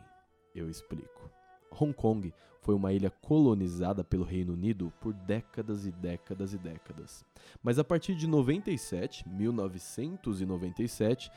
Eu 0.56 0.67
explico. 0.71 1.35
Hong 1.80 1.94
Kong 1.94 2.34
foi 2.62 2.74
uma 2.74 2.92
ilha 2.92 3.12
colonizada 3.12 4.04
pelo 4.04 4.24
Reino 4.24 4.54
Unido 4.54 4.92
por 5.00 5.14
décadas 5.14 5.86
e 5.86 5.92
décadas 5.92 6.54
e 6.54 6.58
décadas. 6.58 7.24
Mas 7.62 7.78
a 7.78 7.84
partir 7.84 8.16
de 8.16 8.26
97, 8.26 9.30
1997, 9.30 11.30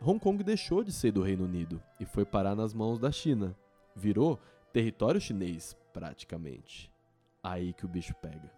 Hong 0.00 0.20
Kong 0.20 0.44
deixou 0.44 0.84
de 0.84 0.92
ser 0.92 1.10
do 1.10 1.22
Reino 1.22 1.44
Unido 1.44 1.82
e 1.98 2.04
foi 2.04 2.24
parar 2.24 2.54
nas 2.54 2.72
mãos 2.72 2.98
da 2.98 3.10
China. 3.10 3.56
Virou 3.96 4.38
território 4.72 5.20
chinês, 5.20 5.76
praticamente. 5.92 6.92
Aí 7.42 7.72
que 7.72 7.84
o 7.84 7.88
bicho 7.88 8.14
pega. 8.22 8.52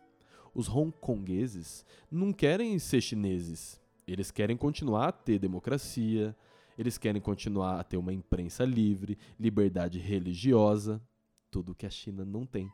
Os 0.54 0.68
hongkongueses 0.68 1.84
não 2.10 2.32
querem 2.32 2.78
ser 2.78 3.00
chineses. 3.00 3.80
Eles 4.06 4.30
querem 4.30 4.56
continuar 4.56 5.08
a 5.08 5.12
ter 5.12 5.38
democracia, 5.38 6.36
eles 6.76 6.98
querem 6.98 7.22
continuar 7.22 7.78
a 7.78 7.84
ter 7.84 7.96
uma 7.96 8.12
imprensa 8.12 8.64
livre, 8.64 9.16
liberdade 9.38 9.98
religiosa, 9.98 11.00
tudo 11.50 11.74
que 11.74 11.86
a 11.86 11.90
China 11.90 12.24
não 12.24 12.46
tem. 12.46 12.70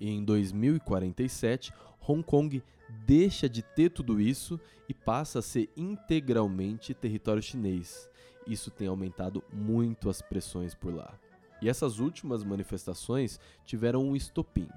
E 0.00 0.08
em 0.08 0.24
2047, 0.24 1.72
Hong 2.06 2.22
Kong 2.22 2.62
deixa 3.06 3.48
de 3.48 3.62
ter 3.62 3.90
tudo 3.90 4.20
isso 4.20 4.58
e 4.88 4.94
passa 4.94 5.40
a 5.40 5.42
ser 5.42 5.70
integralmente 5.76 6.94
território 6.94 7.42
chinês. 7.42 8.08
Isso 8.46 8.70
tem 8.70 8.88
aumentado 8.88 9.44
muito 9.52 10.08
as 10.08 10.22
pressões 10.22 10.74
por 10.74 10.94
lá. 10.94 11.18
E 11.60 11.68
essas 11.68 11.98
últimas 11.98 12.44
manifestações 12.44 13.38
tiveram 13.64 14.02
um 14.04 14.16
estopim. 14.16 14.68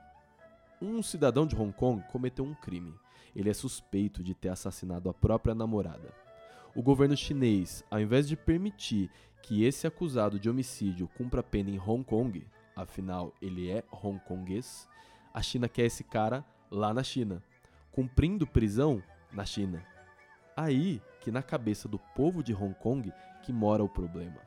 Um 0.81 1.01
cidadão 1.03 1.45
de 1.45 1.55
Hong 1.55 1.71
Kong 1.71 2.03
cometeu 2.11 2.43
um 2.43 2.55
crime. 2.55 2.93
Ele 3.35 3.49
é 3.49 3.53
suspeito 3.53 4.23
de 4.23 4.33
ter 4.33 4.49
assassinado 4.49 5.09
a 5.09 5.13
própria 5.13 5.55
namorada. 5.55 6.13
O 6.75 6.81
governo 6.81 7.15
chinês, 7.15 7.83
ao 7.89 7.99
invés 7.99 8.27
de 8.27 8.35
permitir 8.35 9.09
que 9.41 9.63
esse 9.63 9.87
acusado 9.87 10.39
de 10.39 10.49
homicídio 10.49 11.07
cumpra 11.17 11.43
pena 11.43 11.69
em 11.69 11.79
Hong 11.79 12.03
Kong, 12.03 12.45
afinal 12.75 13.33
ele 13.41 13.69
é 13.69 13.83
hongkonguês, 13.91 14.87
a 15.33 15.41
China 15.41 15.67
quer 15.67 15.85
esse 15.85 16.03
cara 16.03 16.45
lá 16.69 16.93
na 16.93 17.03
China, 17.03 17.43
cumprindo 17.91 18.47
prisão 18.47 19.01
na 19.31 19.45
China. 19.45 19.85
Aí 20.55 21.01
que 21.21 21.31
na 21.31 21.41
cabeça 21.41 21.87
do 21.87 21.99
povo 21.99 22.43
de 22.43 22.53
Hong 22.53 22.73
Kong 22.75 23.11
que 23.43 23.51
mora 23.51 23.83
o 23.83 23.89
problema. 23.89 24.39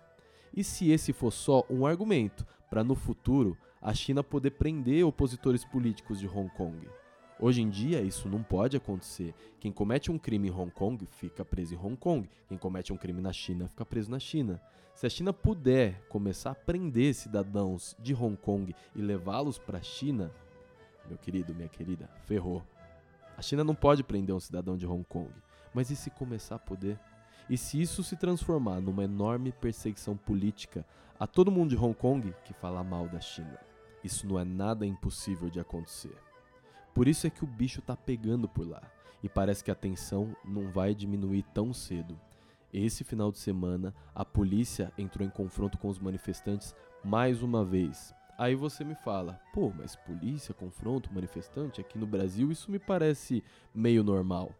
E 0.57 0.63
se 0.63 0.91
esse 0.91 1.13
for 1.13 1.33
só 1.33 1.65
um 1.69 1.85
argumento 1.85 2.47
para 2.71 2.85
no 2.85 2.95
futuro 2.95 3.57
a 3.81 3.93
China 3.93 4.23
poder 4.23 4.53
prender 4.53 5.05
opositores 5.05 5.65
políticos 5.65 6.19
de 6.19 6.27
Hong 6.27 6.49
Kong? 6.51 6.89
Hoje 7.41 7.61
em 7.61 7.69
dia 7.69 8.01
isso 8.01 8.29
não 8.29 8.43
pode 8.43 8.77
acontecer. 8.77 9.35
Quem 9.59 9.73
comete 9.73 10.11
um 10.11 10.19
crime 10.19 10.49
em 10.49 10.53
Hong 10.53 10.71
Kong 10.71 11.05
fica 11.07 11.45
preso 11.45 11.75
em 11.75 11.79
Hong 11.79 11.97
Kong. 11.97 12.29
Quem 12.47 12.57
comete 12.57 12.93
um 12.93 12.97
crime 12.97 13.21
na 13.21 13.33
China 13.33 13.69
fica 13.69 13.85
preso 13.85 14.11
na 14.11 14.21
China. 14.21 14.61
Se 14.95 15.07
a 15.07 15.11
China 15.11 15.33
puder 15.33 16.01
começar 16.09 16.53
a 16.53 16.55
prender 16.55 17.13
cidadãos 17.13 17.97
de 17.99 18.15
Hong 18.15 18.37
Kong 18.37 18.75
e 18.95 19.03
levá-los 19.03 19.59
para 19.59 19.79
a 19.79 19.83
China, 19.83 20.31
meu 21.09 21.19
querido, 21.19 21.53
minha 21.53 21.69
querida, 21.69 22.09
ferrou. 22.25 22.63
A 23.37 23.43
China 23.43 23.65
não 23.65 23.75
pode 23.75 24.05
prender 24.05 24.33
um 24.33 24.41
cidadão 24.41 24.77
de 24.77 24.87
Hong 24.87 25.05
Kong. 25.05 25.31
Mas 25.75 25.91
e 25.91 25.97
se 25.97 26.11
começar 26.11 26.55
a 26.55 26.61
poder? 26.61 27.01
E 27.51 27.59
se 27.59 27.81
isso 27.81 28.05
se 28.05 28.17
transformar 28.17 28.81
numa 28.81 29.03
enorme 29.03 29.51
perseguição 29.51 30.17
política 30.17 30.87
a 31.19 31.27
todo 31.27 31.51
mundo 31.51 31.71
de 31.71 31.77
Hong 31.77 31.95
Kong 31.95 32.33
que 32.45 32.55
fala 32.55 32.85
mal 32.85 33.09
da 33.09 33.21
China? 33.21 33.59
Isso 34.05 34.25
não 34.27 34.39
é 34.39 34.45
nada 34.45 34.87
impossível 34.87 35.51
de 35.51 35.59
acontecer. 35.59 36.17
Por 36.95 37.09
isso 37.09 37.27
é 37.27 37.31
que 37.31 37.43
o 37.43 37.47
bicho 37.47 37.83
tá 37.83 37.97
pegando 37.97 38.49
por 38.49 38.67
lá. 38.67 38.83
E 39.23 39.29
parece 39.29 39.65
que 39.65 39.71
a 39.71 39.75
tensão 39.75 40.37
não 40.45 40.71
vai 40.71 40.95
diminuir 40.95 41.43
tão 41.53 41.73
cedo. 41.73 42.19
Esse 42.73 43.05
final 43.05 43.33
de 43.33 43.39
semana, 43.39 43.95
a 44.15 44.25
polícia 44.25 44.93
entrou 44.97 45.27
em 45.27 45.31
confronto 45.31 45.77
com 45.77 45.89
os 45.89 45.99
manifestantes 45.99 46.75
mais 47.05 47.43
uma 47.43 47.65
vez. 47.65 48.15
Aí 48.37 48.55
você 48.55 48.85
me 48.85 48.95
fala, 48.97 49.41
pô, 49.53 49.73
mas 49.77 49.95
polícia, 49.95 50.53
confronto, 50.53 51.13
manifestante, 51.13 51.81
aqui 51.81 51.99
no 51.99 52.07
Brasil 52.07 52.51
isso 52.51 52.71
me 52.71 52.79
parece 52.79 53.45
meio 53.75 54.03
normal. 54.03 54.53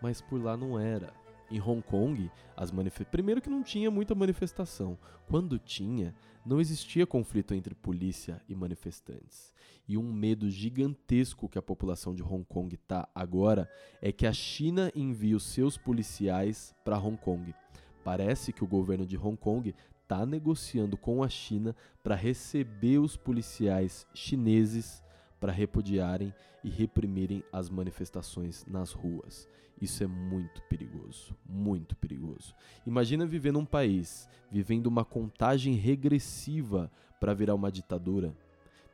Mas 0.00 0.20
por 0.20 0.42
lá 0.42 0.56
não 0.56 0.78
era. 0.78 1.12
Em 1.50 1.60
Hong 1.60 1.82
Kong, 1.82 2.30
as 2.56 2.70
manif... 2.70 3.04
primeiro 3.04 3.40
que 3.40 3.50
não 3.50 3.62
tinha 3.62 3.90
muita 3.90 4.14
manifestação. 4.14 4.98
Quando 5.28 5.58
tinha, 5.58 6.14
não 6.44 6.60
existia 6.60 7.06
conflito 7.06 7.54
entre 7.54 7.74
polícia 7.74 8.42
e 8.48 8.54
manifestantes. 8.54 9.52
E 9.88 9.96
um 9.96 10.12
medo 10.12 10.50
gigantesco 10.50 11.48
que 11.48 11.58
a 11.58 11.62
população 11.62 12.14
de 12.14 12.22
Hong 12.22 12.44
Kong 12.44 12.74
está 12.74 13.08
agora 13.14 13.70
é 14.02 14.10
que 14.10 14.26
a 14.26 14.32
China 14.32 14.90
envie 14.94 15.34
os 15.34 15.44
seus 15.44 15.76
policiais 15.76 16.74
para 16.84 16.98
Hong 16.98 17.16
Kong. 17.16 17.54
Parece 18.02 18.52
que 18.52 18.64
o 18.64 18.68
governo 18.68 19.06
de 19.06 19.16
Hong 19.16 19.36
Kong 19.36 19.74
está 20.02 20.24
negociando 20.24 20.96
com 20.96 21.22
a 21.22 21.28
China 21.28 21.74
para 22.02 22.14
receber 22.14 22.98
os 22.98 23.16
policiais 23.16 24.06
chineses 24.14 25.02
para 25.38 25.52
repudiarem 25.52 26.34
e 26.64 26.70
reprimirem 26.70 27.44
as 27.52 27.68
manifestações 27.68 28.64
nas 28.66 28.92
ruas. 28.92 29.48
Isso 29.80 30.02
é 30.02 30.06
muito 30.06 30.62
perigoso, 30.62 31.36
muito 31.44 31.94
perigoso. 31.96 32.54
Imagina 32.86 33.26
viver 33.26 33.52
num 33.52 33.64
país, 33.64 34.28
vivendo 34.50 34.86
uma 34.86 35.04
contagem 35.04 35.74
regressiva 35.74 36.90
para 37.20 37.34
virar 37.34 37.54
uma 37.54 37.70
ditadura, 37.70 38.34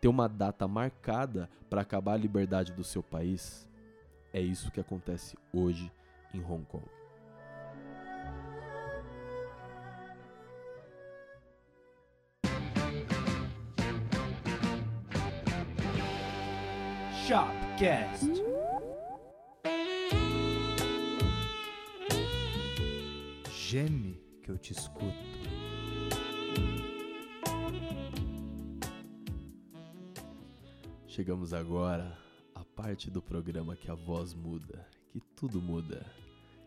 ter 0.00 0.08
uma 0.08 0.28
data 0.28 0.66
marcada 0.66 1.48
para 1.70 1.82
acabar 1.82 2.14
a 2.14 2.18
liberdade 2.18 2.72
do 2.72 2.82
seu 2.82 3.02
país. 3.02 3.68
É 4.32 4.40
isso 4.40 4.72
que 4.72 4.80
acontece 4.80 5.36
hoje 5.52 5.90
em 6.34 6.42
Hong 6.42 6.64
Kong. 6.64 7.01
Shopcast. 17.32 18.28
Geme 23.50 24.20
que 24.42 24.50
eu 24.50 24.58
te 24.58 24.74
escuto. 24.74 25.16
Chegamos 31.06 31.54
agora 31.54 32.18
à 32.54 32.62
parte 32.62 33.10
do 33.10 33.22
programa 33.22 33.76
que 33.76 33.90
a 33.90 33.94
voz 33.94 34.34
muda, 34.34 34.86
que 35.08 35.18
tudo 35.34 35.62
muda. 35.62 36.04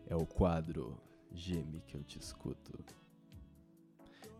É 0.08 0.16
o 0.16 0.26
quadro 0.26 1.00
Geme 1.32 1.80
que 1.86 1.96
eu 1.96 2.02
te 2.02 2.18
escuto. 2.18 2.72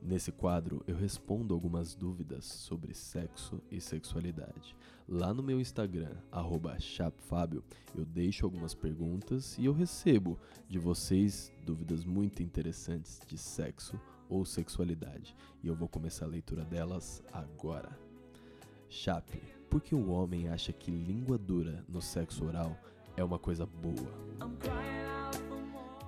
Nesse 0.07 0.31
quadro 0.31 0.85
eu 0.87 0.95
respondo 0.95 1.53
algumas 1.53 1.97
dúvidas 1.97 2.45
sobre 2.45 2.95
sexo 2.95 3.61
e 3.69 3.81
sexualidade. 3.81 4.77
Lá 5.09 5.35
no 5.35 5.43
meu 5.43 5.61
Instagram, 5.61 6.15
chapfabio, 6.79 7.65
eu 7.93 8.05
deixo 8.05 8.47
algumas 8.47 8.73
perguntas 8.73 9.59
e 9.59 9.65
eu 9.65 9.73
recebo 9.73 10.39
de 10.69 10.79
vocês 10.79 11.53
dúvidas 11.65 12.05
muito 12.05 12.41
interessantes 12.41 13.21
de 13.27 13.37
sexo 13.37 14.01
ou 14.29 14.45
sexualidade. 14.45 15.35
E 15.61 15.67
eu 15.67 15.75
vou 15.75 15.89
começar 15.89 16.27
a 16.27 16.29
leitura 16.29 16.65
delas 16.65 17.21
agora. 17.33 17.99
Chape, 18.89 19.43
por 19.69 19.81
que 19.81 19.93
o 19.93 20.11
homem 20.11 20.47
acha 20.47 20.73
que 20.73 20.89
língua 20.89 21.37
dura 21.37 21.85
no 21.89 22.01
sexo 22.01 22.45
oral 22.45 22.79
é 23.17 23.25
uma 23.25 23.41
coisa 23.41 23.67
boa? 23.67 24.96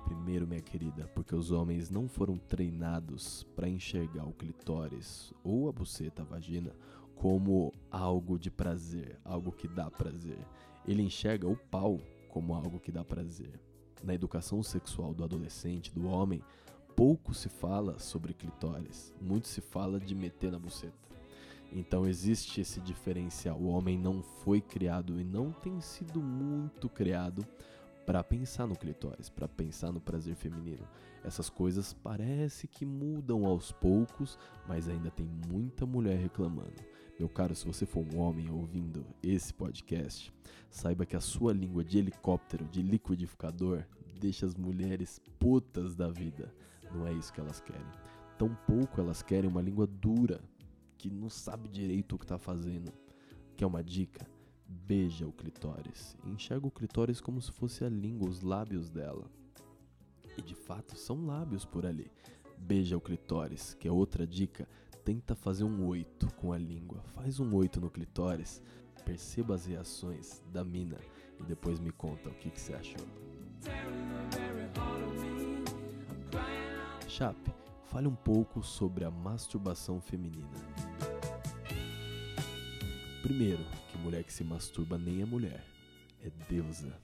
Primeiro, 0.09 0.47
minha 0.47 0.59
querida, 0.59 1.07
porque 1.13 1.35
os 1.35 1.51
homens 1.51 1.91
não 1.91 2.07
foram 2.07 2.35
treinados 2.35 3.43
para 3.55 3.69
enxergar 3.69 4.25
o 4.25 4.33
clitóris 4.33 5.31
ou 5.43 5.69
a 5.69 5.71
buceta, 5.71 6.23
a 6.23 6.25
vagina, 6.25 6.71
como 7.15 7.71
algo 7.91 8.39
de 8.39 8.49
prazer, 8.49 9.19
algo 9.23 9.51
que 9.51 9.67
dá 9.67 9.91
prazer. 9.91 10.39
Ele 10.87 11.03
enxerga 11.03 11.47
o 11.47 11.55
pau 11.55 12.01
como 12.27 12.55
algo 12.55 12.79
que 12.79 12.91
dá 12.91 13.03
prazer. 13.03 13.59
Na 14.03 14.15
educação 14.15 14.63
sexual 14.63 15.13
do 15.13 15.23
adolescente, 15.23 15.93
do 15.93 16.07
homem, 16.07 16.41
pouco 16.95 17.31
se 17.31 17.47
fala 17.47 17.99
sobre 17.99 18.33
clitóris, 18.33 19.13
muito 19.21 19.47
se 19.47 19.61
fala 19.61 19.99
de 19.99 20.15
meter 20.15 20.51
na 20.51 20.57
buceta. 20.57 20.97
Então 21.71 22.07
existe 22.07 22.61
esse 22.61 22.81
diferencial. 22.81 23.59
O 23.59 23.67
homem 23.67 23.95
não 23.95 24.23
foi 24.23 24.59
criado 24.59 25.21
e 25.21 25.23
não 25.23 25.51
tem 25.51 25.79
sido 25.81 26.19
muito 26.19 26.89
criado 26.89 27.45
para 28.09 28.23
pensar 28.23 28.65
no 28.65 28.75
clitóris, 28.75 29.29
para 29.29 29.47
pensar 29.47 29.91
no 29.91 30.01
prazer 30.01 30.33
feminino. 30.33 30.83
Essas 31.23 31.47
coisas 31.47 31.93
parece 31.93 32.67
que 32.67 32.83
mudam 32.83 33.45
aos 33.45 33.71
poucos, 33.71 34.35
mas 34.67 34.89
ainda 34.89 35.11
tem 35.11 35.27
muita 35.47 35.85
mulher 35.85 36.17
reclamando. 36.17 36.73
Meu 37.19 37.29
caro, 37.29 37.53
se 37.53 37.67
você 37.67 37.85
for 37.85 38.03
um 38.03 38.17
homem 38.17 38.49
ouvindo 38.49 39.05
esse 39.21 39.53
podcast, 39.53 40.33
saiba 40.71 41.05
que 41.05 41.15
a 41.15 41.21
sua 41.21 41.53
língua 41.53 41.83
de 41.83 41.99
helicóptero, 41.99 42.65
de 42.65 42.81
liquidificador, 42.81 43.83
deixa 44.19 44.43
as 44.47 44.55
mulheres 44.55 45.21
putas 45.37 45.95
da 45.95 46.09
vida. 46.09 46.51
Não 46.91 47.05
é 47.05 47.13
isso 47.13 47.31
que 47.31 47.39
elas 47.39 47.61
querem. 47.61 47.85
Tampouco 48.39 48.99
elas 48.99 49.21
querem 49.21 49.47
uma 49.47 49.61
língua 49.61 49.85
dura, 49.85 50.41
que 50.97 51.11
não 51.11 51.29
sabe 51.29 51.69
direito 51.69 52.15
o 52.15 52.17
que 52.17 52.25
está 52.25 52.39
fazendo. 52.39 52.91
Quer 53.55 53.67
uma 53.67 53.83
dica? 53.83 54.25
Beija 54.71 55.27
o 55.27 55.31
clitóris. 55.31 56.15
Enxerga 56.23 56.67
o 56.67 56.71
clitóris 56.71 57.19
como 57.19 57.41
se 57.41 57.51
fosse 57.51 57.83
a 57.83 57.89
língua, 57.89 58.29
os 58.29 58.43
lábios 58.43 58.87
dela. 58.87 59.25
E 60.37 60.43
de 60.43 60.53
fato 60.53 60.95
são 60.95 61.25
lábios 61.25 61.65
por 61.65 61.87
ali. 61.87 62.11
Beija 62.55 62.95
o 62.95 63.01
clitóris, 63.01 63.73
que 63.73 63.87
é 63.87 63.91
outra 63.91 64.27
dica. 64.27 64.69
Tenta 65.03 65.33
fazer 65.33 65.63
um 65.63 65.87
oito 65.87 66.31
com 66.35 66.53
a 66.53 66.57
língua. 66.57 67.01
Faz 67.15 67.39
um 67.39 67.55
oito 67.55 67.81
no 67.81 67.89
clitóris. 67.89 68.61
Perceba 69.03 69.55
as 69.55 69.65
reações 69.65 70.43
da 70.53 70.63
mina 70.63 70.99
e 71.39 71.43
depois 71.43 71.79
me 71.79 71.91
conta 71.91 72.29
o 72.29 72.33
que, 72.35 72.51
que 72.51 72.61
você 72.61 72.75
achou. 72.75 73.07
Chape, 77.07 77.51
fale 77.85 78.07
um 78.07 78.15
pouco 78.15 78.61
sobre 78.61 79.03
a 79.03 79.09
masturbação 79.09 79.99
feminina. 79.99 80.47
Primeiro, 83.21 83.65
que 83.91 83.97
mulher 83.97 84.23
que 84.23 84.31
se 84.31 84.45
masturba 84.45 84.97
nem 84.97 85.21
é 85.21 85.25
mulher, 85.25 85.65
é 86.23 86.31
deusa. 86.49 86.97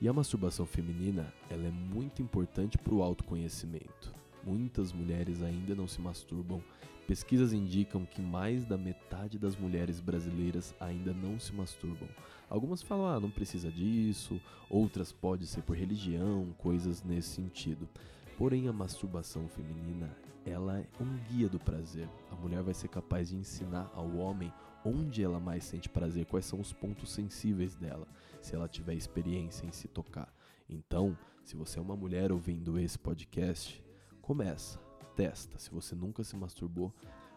E 0.00 0.06
a 0.08 0.12
masturbação 0.12 0.64
feminina, 0.64 1.32
ela 1.50 1.66
é 1.66 1.70
muito 1.70 2.22
importante 2.22 2.78
para 2.78 2.94
o 2.94 3.02
autoconhecimento. 3.02 4.14
Muitas 4.44 4.92
mulheres 4.92 5.42
ainda 5.42 5.74
não 5.74 5.88
se 5.88 6.00
masturbam. 6.00 6.62
Pesquisas 7.08 7.52
indicam 7.52 8.06
que 8.06 8.22
mais 8.22 8.64
da 8.64 8.78
metade 8.78 9.36
das 9.36 9.56
mulheres 9.56 9.98
brasileiras 9.98 10.72
ainda 10.78 11.12
não 11.12 11.40
se 11.40 11.52
masturbam. 11.52 12.08
Algumas 12.48 12.80
falam, 12.80 13.06
ah, 13.06 13.18
não 13.18 13.30
precisa 13.30 13.68
disso, 13.68 14.40
outras 14.70 15.10
pode 15.10 15.44
ser 15.44 15.62
por 15.62 15.76
religião, 15.76 16.54
coisas 16.56 17.02
nesse 17.02 17.30
sentido. 17.30 17.88
Porém, 18.36 18.68
a 18.68 18.72
masturbação 18.72 19.48
feminina, 19.48 20.08
ela 20.46 20.78
é 20.78 20.86
um 21.00 21.16
guia 21.28 21.48
do 21.48 21.58
prazer. 21.58 22.08
A 22.30 22.36
mulher 22.36 22.62
vai 22.62 22.74
ser 22.74 22.86
capaz 22.86 23.30
de 23.30 23.36
ensinar 23.36 23.90
ao 23.92 24.16
homem 24.16 24.52
onde 24.88 25.22
ela 25.22 25.38
mais 25.38 25.64
sente 25.64 25.88
prazer, 25.88 26.26
quais 26.26 26.46
são 26.46 26.60
os 26.60 26.72
pontos 26.72 27.12
sensíveis 27.12 27.76
dela, 27.76 28.08
se 28.40 28.54
ela 28.54 28.68
tiver 28.68 28.94
experiência 28.94 29.66
em 29.66 29.72
se 29.72 29.88
tocar. 29.88 30.32
Então, 30.68 31.16
se 31.44 31.56
você 31.56 31.78
é 31.78 31.82
uma 31.82 31.96
mulher 31.96 32.32
ouvindo 32.32 32.78
esse 32.78 32.98
podcast, 32.98 33.82
começa, 34.20 34.78
testa. 35.16 35.58
Se 35.58 35.70
você 35.70 35.94
nunca 35.94 36.22
se 36.22 36.36
masturbou, 36.36 36.92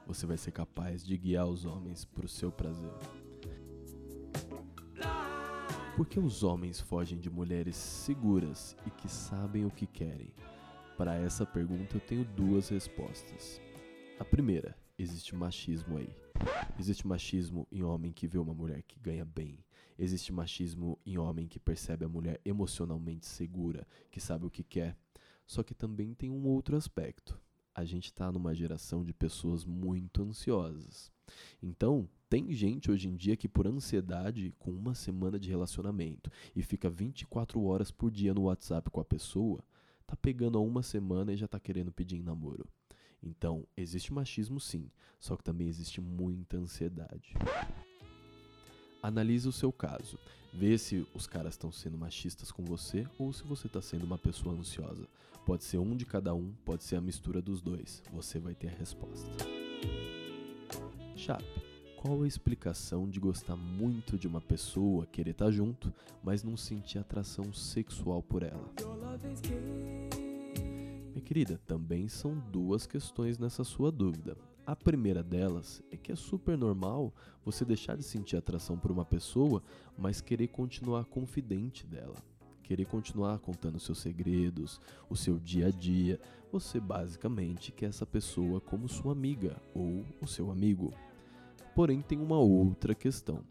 você 0.06 0.26
vai 0.26 0.38
ser 0.38 0.52
capaz 0.52 1.06
de 1.06 1.18
guiar 1.18 1.48
os 1.48 1.66
homens 1.66 2.06
para 2.06 2.26
o 2.26 2.30
seu 2.30 2.52
prazer. 2.52 2.92
Por 5.96 6.08
que 6.08 6.20
os 6.20 6.44
homens 6.44 6.80
fogem 6.80 7.20
de 7.20 7.30
mulheres 7.30 7.76
seguras 7.76 8.76
e 8.86 8.90
que 8.90 9.10
sabem 9.10 9.66
o 9.66 9.72
que 9.72 9.86
querem? 9.86 10.34
Para 10.98 11.16
essa 11.16 11.46
pergunta 11.46 11.96
eu 11.98 12.02
tenho 12.02 12.26
duas 12.26 12.70
respostas. 12.70 13.62
A 14.20 14.26
primeira, 14.26 14.76
existe 14.98 15.36
machismo 15.36 15.98
aí. 15.98 16.31
Existe 16.80 17.06
machismo 17.06 17.68
em 17.72 17.84
homem 17.84 18.12
que 18.12 18.28
vê 18.28 18.38
uma 18.38 18.54
mulher 18.54 18.82
que 18.84 19.00
ganha 19.00 19.26
bem. 19.26 19.64
Existe 19.98 20.34
machismo 20.34 20.98
em 21.06 21.18
homem 21.18 21.48
que 21.48 21.60
percebe 21.60 22.06
a 22.06 22.10
mulher 22.10 22.40
emocionalmente 22.44 23.26
segura, 23.26 23.88
que 24.10 24.20
sabe 24.20 24.46
o 24.46 24.50
que 24.50 24.64
quer. 24.64 24.98
Só 25.46 25.62
que 25.64 25.76
também 25.76 26.14
tem 26.14 26.30
um 26.30 26.48
outro 26.48 26.76
aspecto. 26.76 27.40
A 27.74 27.86
gente 27.86 28.06
está 28.06 28.32
numa 28.32 28.56
geração 28.56 29.04
de 29.04 29.14
pessoas 29.14 29.64
muito 29.66 30.24
ansiosas. 30.24 31.12
Então, 31.62 32.10
tem 32.30 32.52
gente 32.54 32.90
hoje 32.90 33.10
em 33.10 33.16
dia 33.16 33.36
que, 33.36 33.48
por 33.48 33.68
ansiedade, 33.68 34.54
com 34.58 34.72
uma 34.72 34.96
semana 34.96 35.38
de 35.38 35.50
relacionamento 35.50 36.32
e 36.56 36.64
fica 36.64 36.90
24 36.90 37.62
horas 37.64 37.92
por 37.92 38.10
dia 38.10 38.34
no 38.34 38.44
WhatsApp 38.44 38.90
com 38.90 39.02
a 39.02 39.06
pessoa, 39.06 39.64
tá 40.08 40.16
pegando 40.16 40.58
há 40.58 40.62
uma 40.62 40.82
semana 40.82 41.34
e 41.34 41.38
já 41.38 41.48
tá 41.48 41.60
querendo 41.60 41.92
pedir 41.92 42.24
namoro. 42.24 42.68
Então, 43.24 43.68
existe 43.78 44.12
machismo 44.12 44.60
sim, 44.60 44.90
só 45.20 45.36
que 45.36 45.44
também 45.44 45.68
existe 45.68 46.02
muita 46.02 46.58
ansiedade. 46.58 47.34
Analise 49.02 49.48
o 49.48 49.52
seu 49.52 49.72
caso. 49.72 50.18
Vê 50.54 50.78
se 50.78 51.08
os 51.14 51.26
caras 51.28 51.54
estão 51.54 51.72
sendo 51.72 51.98
machistas 51.98 52.52
com 52.52 52.64
você 52.64 53.08
ou 53.18 53.32
se 53.32 53.44
você 53.44 53.68
está 53.68 53.82
sendo 53.82 54.04
uma 54.04 54.18
pessoa 54.18 54.56
ansiosa. 54.56 55.08
Pode 55.46 55.64
ser 55.64 55.78
um 55.78 55.96
de 55.96 56.06
cada 56.06 56.34
um, 56.36 56.54
pode 56.66 56.84
ser 56.84 56.98
a 56.98 57.02
mistura 57.02 57.42
dos 57.42 57.62
dois. 57.62 58.04
Você 58.12 58.38
vai 58.38 58.54
ter 58.54 58.68
a 58.68 58.76
resposta. 58.76 59.28
Chape, 61.16 61.46
qual 61.98 62.22
a 62.24 62.28
explicação 62.28 63.08
de 63.10 63.20
gostar 63.20 63.56
muito 63.56 64.18
de 64.18 64.28
uma 64.28 64.42
pessoa, 64.42 65.06
querer 65.06 65.32
estar 65.32 65.46
tá 65.46 65.52
junto, 65.52 65.94
mas 66.24 66.44
não 66.44 66.58
sentir 66.58 67.00
atração 67.00 67.54
sexual 67.54 68.22
por 68.22 68.44
ela? 68.44 68.72
Minha 71.22 71.28
querida, 71.28 71.62
também 71.68 72.08
são 72.08 72.36
duas 72.52 72.88
questões 72.88 73.38
nessa 73.38 73.64
sua 73.64 73.92
dúvida. 73.92 74.36
A 74.66 74.76
primeira 74.76 75.22
delas 75.22 75.82
é 75.92 75.96
que 75.96 76.12
é 76.12 76.16
super 76.16 76.58
normal 76.58 77.14
você 77.46 77.64
deixar 77.64 77.96
de 77.96 78.04
sentir 78.04 78.36
atração 78.36 78.76
por 78.78 78.92
uma 78.92 79.06
pessoa, 79.06 79.62
mas 79.96 80.20
querer 80.20 80.48
continuar 80.48 81.06
confidente 81.06 81.86
dela. 81.86 82.16
Querer 82.64 82.86
continuar 82.86 83.38
contando 83.38 83.80
seus 83.80 84.00
segredos, 84.00 84.82
o 85.08 85.16
seu 85.16 85.38
dia 85.38 85.68
a 85.68 85.70
dia. 85.70 86.20
Você 86.52 86.80
basicamente 86.80 87.72
quer 87.72 87.90
essa 87.90 88.06
pessoa 88.06 88.60
como 88.60 88.90
sua 88.90 89.12
amiga 89.12 89.62
ou 89.76 90.04
o 90.20 90.28
seu 90.28 90.50
amigo. 90.50 90.92
Porém, 91.76 92.02
tem 92.02 92.20
uma 92.20 92.40
outra 92.40 92.96
questão. 92.96 93.44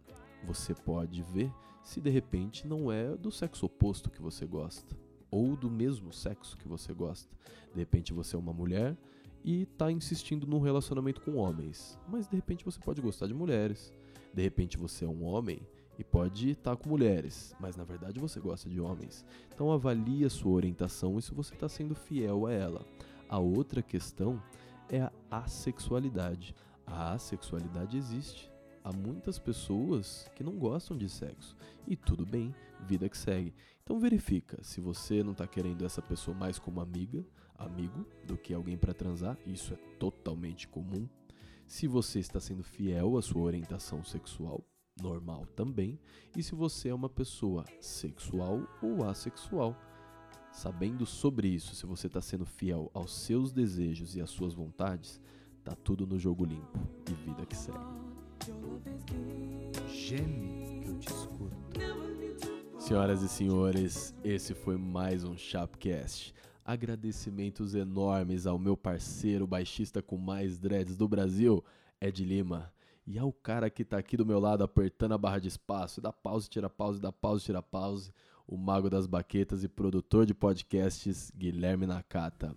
Você 0.44 0.74
pode 0.74 1.22
ver 1.22 1.52
se 1.84 2.00
de 2.00 2.10
repente 2.10 2.66
não 2.66 2.90
é 2.90 3.16
do 3.16 3.30
sexo 3.30 3.66
oposto 3.66 4.10
que 4.10 4.20
você 4.20 4.44
gosta 4.44 5.09
ou 5.30 5.56
do 5.56 5.70
mesmo 5.70 6.12
sexo 6.12 6.56
que 6.56 6.68
você 6.68 6.92
gosta. 6.92 7.30
De 7.72 7.78
repente 7.78 8.12
você 8.12 8.36
é 8.36 8.38
uma 8.38 8.52
mulher 8.52 8.96
e 9.44 9.62
está 9.62 9.90
insistindo 9.90 10.46
num 10.46 10.60
relacionamento 10.60 11.20
com 11.20 11.36
homens, 11.36 11.98
mas 12.08 12.28
de 12.28 12.36
repente 12.36 12.64
você 12.64 12.78
pode 12.78 13.00
gostar 13.00 13.26
de 13.26 13.34
mulheres. 13.34 13.92
De 14.34 14.42
repente 14.42 14.76
você 14.76 15.04
é 15.04 15.08
um 15.08 15.24
homem 15.24 15.60
e 15.98 16.04
pode 16.04 16.50
estar 16.50 16.76
tá 16.76 16.82
com 16.82 16.88
mulheres, 16.88 17.54
mas 17.60 17.76
na 17.76 17.84
verdade 17.84 18.18
você 18.18 18.40
gosta 18.40 18.68
de 18.68 18.80
homens. 18.80 19.24
Então 19.52 19.72
avalie 19.72 20.24
a 20.24 20.30
sua 20.30 20.52
orientação 20.52 21.18
e 21.18 21.22
se 21.22 21.34
você 21.34 21.54
está 21.54 21.68
sendo 21.68 21.94
fiel 21.94 22.46
a 22.46 22.52
ela. 22.52 22.86
A 23.28 23.38
outra 23.38 23.82
questão 23.82 24.42
é 24.88 25.02
a 25.02 25.12
assexualidade. 25.30 26.54
A 26.86 27.12
assexualidade 27.12 27.96
existe 27.96 28.50
há 28.84 28.92
muitas 28.92 29.38
pessoas 29.38 30.28
que 30.34 30.42
não 30.42 30.54
gostam 30.58 30.96
de 30.96 31.08
sexo. 31.08 31.56
E 31.86 31.96
tudo 31.96 32.24
bem, 32.26 32.54
vida 32.86 33.08
que 33.08 33.16
segue. 33.16 33.54
Então 33.90 33.98
verifica 33.98 34.56
se 34.62 34.80
você 34.80 35.20
não 35.20 35.32
está 35.32 35.48
querendo 35.48 35.84
essa 35.84 36.00
pessoa 36.00 36.32
mais 36.32 36.60
como 36.60 36.80
amiga, 36.80 37.26
amigo, 37.58 38.06
do 38.24 38.38
que 38.38 38.54
alguém 38.54 38.78
para 38.78 38.94
transar. 38.94 39.36
Isso 39.44 39.74
é 39.74 39.76
totalmente 39.98 40.68
comum. 40.68 41.08
Se 41.66 41.88
você 41.88 42.20
está 42.20 42.38
sendo 42.38 42.62
fiel 42.62 43.18
à 43.18 43.22
sua 43.22 43.42
orientação 43.42 44.04
sexual, 44.04 44.64
normal 45.02 45.44
também. 45.56 45.98
E 46.36 46.40
se 46.40 46.54
você 46.54 46.90
é 46.90 46.94
uma 46.94 47.08
pessoa 47.08 47.64
sexual 47.80 48.62
ou 48.80 49.02
assexual. 49.08 49.76
Sabendo 50.52 51.04
sobre 51.04 51.48
isso, 51.48 51.74
se 51.74 51.84
você 51.84 52.06
está 52.06 52.20
sendo 52.20 52.46
fiel 52.46 52.92
aos 52.94 53.12
seus 53.12 53.50
desejos 53.50 54.14
e 54.14 54.20
às 54.20 54.30
suas 54.30 54.54
vontades, 54.54 55.20
tá 55.64 55.74
tudo 55.74 56.06
no 56.06 56.16
jogo 56.16 56.44
limpo 56.44 56.78
e 57.10 57.14
vida 57.24 57.44
que 57.44 57.56
segue. 57.56 57.78
Geme 59.88 60.80
que 60.80 60.88
eu 60.90 60.96
te 61.00 61.08
escuto. 61.08 61.49
Senhoras 62.90 63.22
e 63.22 63.28
senhores, 63.28 64.14
esse 64.24 64.52
foi 64.52 64.76
mais 64.76 65.22
um 65.22 65.36
Chapcast. 65.36 66.34
Agradecimentos 66.64 67.76
enormes 67.76 68.48
ao 68.48 68.58
meu 68.58 68.76
parceiro 68.76 69.46
baixista 69.46 70.02
com 70.02 70.16
mais 70.16 70.58
dreads 70.58 70.96
do 70.96 71.06
Brasil, 71.06 71.64
Ed 72.00 72.24
Lima. 72.24 72.72
E 73.06 73.16
ao 73.16 73.32
cara 73.32 73.70
que 73.70 73.84
tá 73.84 73.96
aqui 73.96 74.16
do 74.16 74.26
meu 74.26 74.40
lado 74.40 74.64
apertando 74.64 75.12
a 75.12 75.18
barra 75.18 75.38
de 75.38 75.46
espaço, 75.46 76.00
dá 76.00 76.12
pause, 76.12 76.50
tira 76.50 76.68
pause, 76.68 77.00
dá 77.00 77.12
pause, 77.12 77.44
tira 77.44 77.62
pause, 77.62 78.12
o 78.44 78.56
mago 78.56 78.90
das 78.90 79.06
baquetas 79.06 79.62
e 79.62 79.68
produtor 79.68 80.26
de 80.26 80.34
podcasts, 80.34 81.30
Guilherme 81.30 81.86
Nakata. 81.86 82.56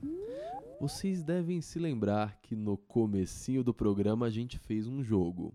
Vocês 0.81 1.21
devem 1.21 1.61
se 1.61 1.77
lembrar 1.77 2.39
que 2.41 2.55
no 2.55 2.75
comecinho 2.75 3.63
do 3.63 3.71
programa 3.71 4.25
a 4.25 4.31
gente 4.31 4.57
fez 4.57 4.88
um 4.88 5.03
jogo 5.03 5.53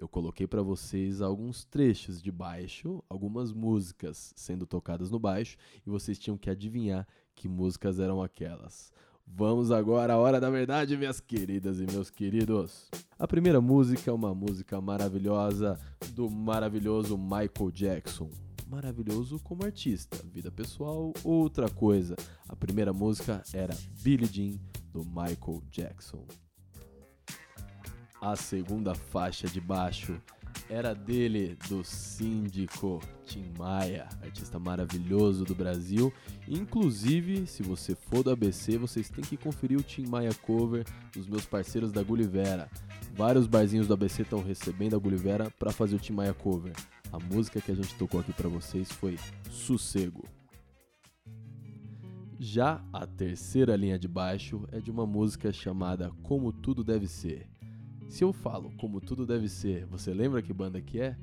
eu 0.00 0.08
coloquei 0.08 0.46
para 0.46 0.62
vocês 0.62 1.20
alguns 1.20 1.62
trechos 1.62 2.22
de 2.22 2.32
baixo, 2.32 3.04
algumas 3.06 3.52
músicas 3.52 4.32
sendo 4.34 4.66
tocadas 4.66 5.10
no 5.10 5.18
baixo, 5.18 5.58
e 5.86 5.90
vocês 5.90 6.18
tinham 6.18 6.38
que 6.38 6.48
adivinhar 6.48 7.06
que 7.34 7.46
músicas 7.46 8.00
eram 8.00 8.22
aquelas. 8.22 8.90
Vamos 9.26 9.70
agora 9.70 10.14
à 10.14 10.16
hora 10.16 10.40
da 10.40 10.48
verdade, 10.48 10.96
minhas 10.96 11.20
queridas 11.20 11.80
e 11.80 11.86
meus 11.86 12.08
queridos. 12.08 12.88
A 13.18 13.28
primeira 13.28 13.60
música 13.60 14.10
é 14.10 14.14
uma 14.14 14.34
música 14.34 14.80
maravilhosa 14.80 15.78
do 16.14 16.30
maravilhoso 16.30 17.18
Michael 17.18 17.70
Jackson. 17.70 18.30
maravilhoso 18.66 19.38
como 19.40 19.64
artista. 19.64 20.16
Vida 20.32 20.50
pessoal, 20.50 21.12
outra 21.22 21.68
coisa. 21.68 22.16
A 22.48 22.56
primeira 22.56 22.92
música 22.92 23.42
era 23.52 23.76
Billie 24.00 24.26
Jean, 24.26 24.58
do 24.92 25.04
Michael 25.04 25.60
Jackson. 25.70 26.24
A 28.20 28.36
segunda 28.36 28.94
faixa 28.94 29.48
de 29.48 29.60
baixo 29.60 30.20
era 30.68 30.94
dele, 30.94 31.56
do 31.68 31.82
síndico 31.82 33.00
Tim 33.24 33.50
Maia, 33.58 34.08
artista 34.22 34.58
maravilhoso 34.58 35.44
do 35.44 35.54
Brasil. 35.54 36.12
Inclusive, 36.46 37.46
se 37.46 37.62
você 37.62 37.94
for 37.94 38.22
do 38.22 38.30
ABC, 38.30 38.76
vocês 38.76 39.08
têm 39.08 39.24
que 39.24 39.36
conferir 39.36 39.78
o 39.78 39.82
Tim 39.82 40.06
Maia 40.06 40.34
cover 40.42 40.84
dos 41.12 41.26
meus 41.26 41.46
parceiros 41.46 41.92
da 41.92 42.02
Gulivera. 42.02 42.70
Vários 43.14 43.46
barzinhos 43.46 43.88
do 43.88 43.94
ABC 43.94 44.22
estão 44.22 44.42
recebendo 44.42 44.94
a 44.94 44.98
Gulivera 44.98 45.50
para 45.58 45.72
fazer 45.72 45.96
o 45.96 45.98
Tim 45.98 46.12
Maia 46.12 46.34
cover. 46.34 46.74
A 47.12 47.18
música 47.18 47.60
que 47.60 47.72
a 47.72 47.74
gente 47.74 47.94
tocou 47.96 48.20
aqui 48.20 48.32
para 48.32 48.48
vocês 48.48 48.92
foi 48.92 49.18
Sossego. 49.50 50.28
Já 52.38 52.82
a 52.92 53.06
terceira 53.06 53.74
linha 53.76 53.98
de 53.98 54.06
baixo 54.06 54.66
é 54.70 54.78
de 54.78 54.90
uma 54.90 55.06
música 55.06 55.52
chamada 55.52 56.12
Como 56.22 56.52
Tudo 56.52 56.84
Deve 56.84 57.08
Ser. 57.08 57.49
Se 58.10 58.24
eu 58.24 58.32
falo 58.32 58.72
Como 58.76 59.00
Tudo 59.00 59.24
Deve 59.24 59.48
Ser, 59.48 59.86
você 59.86 60.12
lembra 60.12 60.42
que 60.42 60.52
banda 60.52 60.80
que 60.80 61.00
é? 61.00 61.16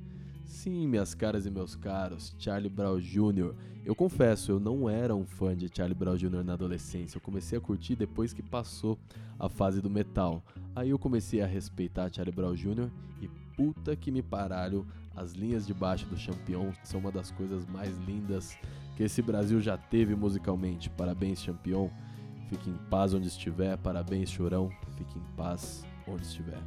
Sim, 0.45 0.87
minhas 0.87 1.13
caras 1.13 1.45
e 1.45 1.51
meus 1.51 1.75
caros, 1.75 2.33
Charlie 2.39 2.69
Brown 2.69 2.97
Jr. 2.97 3.53
Eu 3.85 3.93
confesso, 3.93 4.53
eu 4.53 4.59
não 4.59 4.89
era 4.89 5.13
um 5.13 5.25
fã 5.25 5.53
de 5.53 5.69
Charlie 5.71 5.93
Brown 5.93 6.15
Jr. 6.15 6.45
na 6.45 6.53
adolescência. 6.53 7.17
Eu 7.17 7.21
comecei 7.21 7.57
a 7.57 7.61
curtir 7.61 7.97
depois 7.97 8.31
que 8.31 8.41
passou 8.41 8.97
a 9.37 9.49
fase 9.49 9.81
do 9.81 9.89
metal. 9.89 10.41
Aí 10.73 10.91
eu 10.91 10.97
comecei 10.97 11.41
a 11.41 11.45
respeitar 11.45 12.09
Charlie 12.09 12.33
Brown 12.33 12.55
Jr. 12.55 12.89
e 13.21 13.27
puta 13.57 13.93
que 13.93 14.09
me 14.09 14.21
paralho, 14.21 14.87
as 15.13 15.33
linhas 15.33 15.67
de 15.67 15.73
baixo 15.73 16.05
do 16.05 16.17
Champion 16.17 16.71
são 16.85 17.01
uma 17.01 17.11
das 17.11 17.31
coisas 17.31 17.65
mais 17.65 17.97
lindas 18.07 18.57
que 18.95 19.03
esse 19.03 19.21
Brasil 19.21 19.59
já 19.59 19.77
teve 19.77 20.15
musicalmente. 20.15 20.89
Parabéns, 20.89 21.41
Champion. 21.41 21.89
Fique 22.49 22.69
em 22.69 22.77
paz 22.89 23.13
onde 23.13 23.27
estiver. 23.27 23.77
Parabéns, 23.77 24.31
Chorão. 24.31 24.71
Fique 24.97 25.19
em 25.19 25.35
paz 25.35 25.85
onde 26.07 26.23
estiver. 26.23 26.61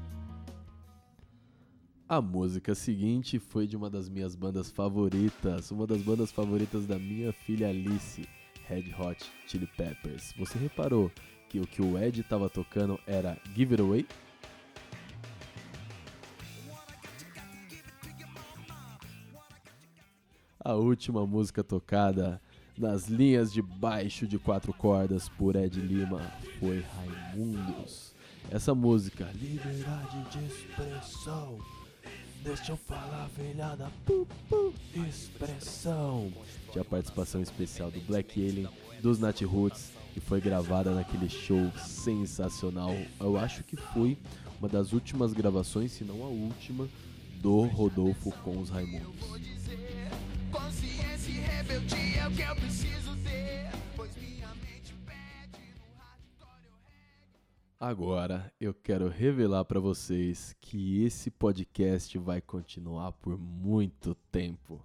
A 2.09 2.21
música 2.21 2.75
seguinte 2.75 3.39
foi 3.39 3.67
de 3.69 3.77
uma 3.77 3.89
das 3.89 4.09
minhas 4.09 4.35
bandas 4.35 4.71
favoritas, 4.71 5.71
uma 5.71 5.87
das 5.87 6.03
bandas 6.03 6.33
favoritas 6.33 6.85
da 6.85 6.99
minha 6.99 7.33
filha 7.33 7.69
Alice, 7.69 8.29
Red 8.67 8.93
Hot 8.99 9.25
Chili 9.47 9.69
Peppers. 9.77 10.35
Você 10.37 10.59
reparou 10.59 11.11
que 11.49 11.61
o 11.61 11.67
que 11.67 11.81
o 11.81 11.97
Ed 11.97 12.21
estava 12.21 12.51
tocando 12.51 12.99
era 13.07 13.37
Give 13.55 13.75
It 13.75 13.83
Away? 13.83 14.07
A 20.63 20.75
última 20.75 21.27
música 21.27 21.65
tocada 21.65 22.41
nas 22.77 23.09
linhas 23.09 23.53
de 23.53 23.63
baixo 23.63 24.27
de 24.27 24.39
quatro 24.39 24.73
cordas 24.73 25.29
por 25.29 25.57
Ed 25.57 25.81
Lima 25.81 26.21
foi 26.59 26.81
Raimundos. 26.81 28.10
Essa 28.51 28.75
música, 28.75 29.31
Liberdade 29.41 30.25
de 30.29 30.45
Expressão. 30.45 31.57
Deixa 32.43 32.73
eu 32.73 32.77
falar, 32.77 33.29
velhada. 33.37 33.89
Pu, 34.05 34.27
pu, 34.49 34.75
expressão. 35.09 36.33
Tinha 36.73 36.85
participação 36.85 37.41
especial 37.41 37.93
do 37.93 38.01
Black 38.01 38.45
Alien, 38.45 38.69
dos 39.01 39.21
Nat 39.21 39.41
Roots, 39.43 39.93
e 40.17 40.21
foi 40.21 40.41
gravada 40.41 40.93
naquele 40.93 41.29
show 41.29 41.71
sensacional. 41.79 42.93
Eu 43.21 43.39
acho 43.39 43.63
que 43.63 43.77
foi 43.77 44.19
uma 44.59 44.69
das 44.69 44.93
últimas 44.93 45.33
gravações, 45.33 45.93
se 45.93 46.03
não 46.03 46.25
a 46.25 46.29
última, 46.29 46.89
do 47.41 47.67
Rodolfo 47.67 48.33
com 48.43 48.59
os 48.59 48.69
Raimundos. 48.69 49.15
Consciência 50.51 51.31
e 51.31 51.35
rebeldia 51.35 52.23
é 52.23 52.27
o 52.27 52.31
que 52.33 52.43
eu 52.43 52.57
preciso 52.57 53.00
Agora 57.83 58.53
eu 58.61 58.75
quero 58.75 59.09
revelar 59.09 59.65
para 59.65 59.81
vocês 59.81 60.55
que 60.61 61.03
esse 61.03 61.31
podcast 61.31 62.19
vai 62.19 62.39
continuar 62.39 63.13
por 63.13 63.39
muito 63.39 64.15
tempo. 64.31 64.85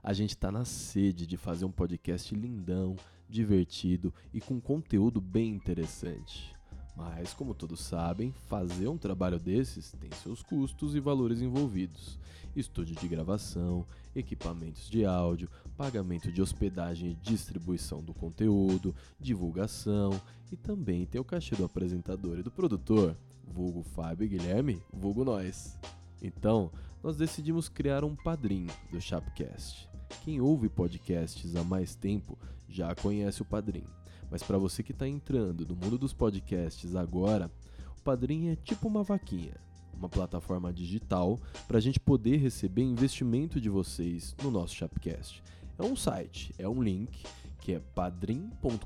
A 0.00 0.12
gente 0.12 0.36
tá 0.36 0.52
na 0.52 0.64
sede 0.64 1.26
de 1.26 1.36
fazer 1.36 1.64
um 1.64 1.72
podcast 1.72 2.32
lindão, 2.36 2.94
divertido 3.28 4.14
e 4.32 4.40
com 4.40 4.60
conteúdo 4.60 5.20
bem 5.20 5.54
interessante. 5.54 6.54
Mas, 6.96 7.34
como 7.34 7.52
todos 7.52 7.80
sabem, 7.80 8.30
fazer 8.30 8.86
um 8.86 8.96
trabalho 8.96 9.40
desses 9.40 9.90
tem 9.98 10.10
seus 10.12 10.40
custos 10.40 10.94
e 10.94 11.00
valores 11.00 11.42
envolvidos: 11.42 12.16
estúdio 12.54 12.94
de 12.94 13.08
gravação, 13.08 13.84
equipamentos 14.14 14.88
de 14.88 15.04
áudio, 15.04 15.50
pagamento 15.76 16.32
de 16.32 16.40
hospedagem 16.40 17.10
e 17.10 17.14
distribuição 17.14 18.02
do 18.02 18.14
conteúdo, 18.14 18.94
divulgação 19.20 20.20
e 20.50 20.56
também 20.56 21.04
tem 21.04 21.20
o 21.20 21.24
cachê 21.24 21.54
do 21.54 21.64
apresentador 21.64 22.38
e 22.38 22.42
do 22.42 22.50
produtor, 22.50 23.16
vulgo 23.46 23.82
Fábio 23.82 24.24
e 24.24 24.28
Guilherme, 24.28 24.82
vulgo 24.92 25.24
nós. 25.24 25.78
Então, 26.22 26.70
nós 27.02 27.16
decidimos 27.16 27.68
criar 27.68 28.04
um 28.04 28.16
padrinho 28.16 28.72
do 28.90 29.00
Chapcast. 29.00 29.88
Quem 30.24 30.40
ouve 30.40 30.68
podcasts 30.68 31.54
há 31.54 31.62
mais 31.62 31.94
tempo 31.94 32.38
já 32.68 32.94
conhece 32.94 33.42
o 33.42 33.44
padrinho. 33.44 33.94
Mas 34.30 34.42
para 34.42 34.58
você 34.58 34.82
que 34.82 34.92
está 34.92 35.06
entrando 35.06 35.66
no 35.66 35.76
mundo 35.76 35.98
dos 35.98 36.12
podcasts 36.12 36.96
agora, 36.96 37.50
o 37.98 38.02
Padrim 38.02 38.48
é 38.48 38.56
tipo 38.56 38.88
uma 38.88 39.02
vaquinha, 39.02 39.54
uma 39.94 40.08
plataforma 40.08 40.72
digital 40.72 41.40
para 41.66 41.78
a 41.78 41.80
gente 41.80 42.00
poder 42.00 42.38
receber 42.38 42.82
investimento 42.82 43.60
de 43.60 43.68
vocês 43.68 44.34
no 44.42 44.50
nosso 44.50 44.74
Chapcast. 44.74 45.42
É 45.78 45.82
um 45.82 45.94
site, 45.94 46.54
é 46.58 46.66
um 46.68 46.82
link 46.82 47.22
que 47.60 47.74
é 47.74 47.80
padrim.com.br 47.80 48.80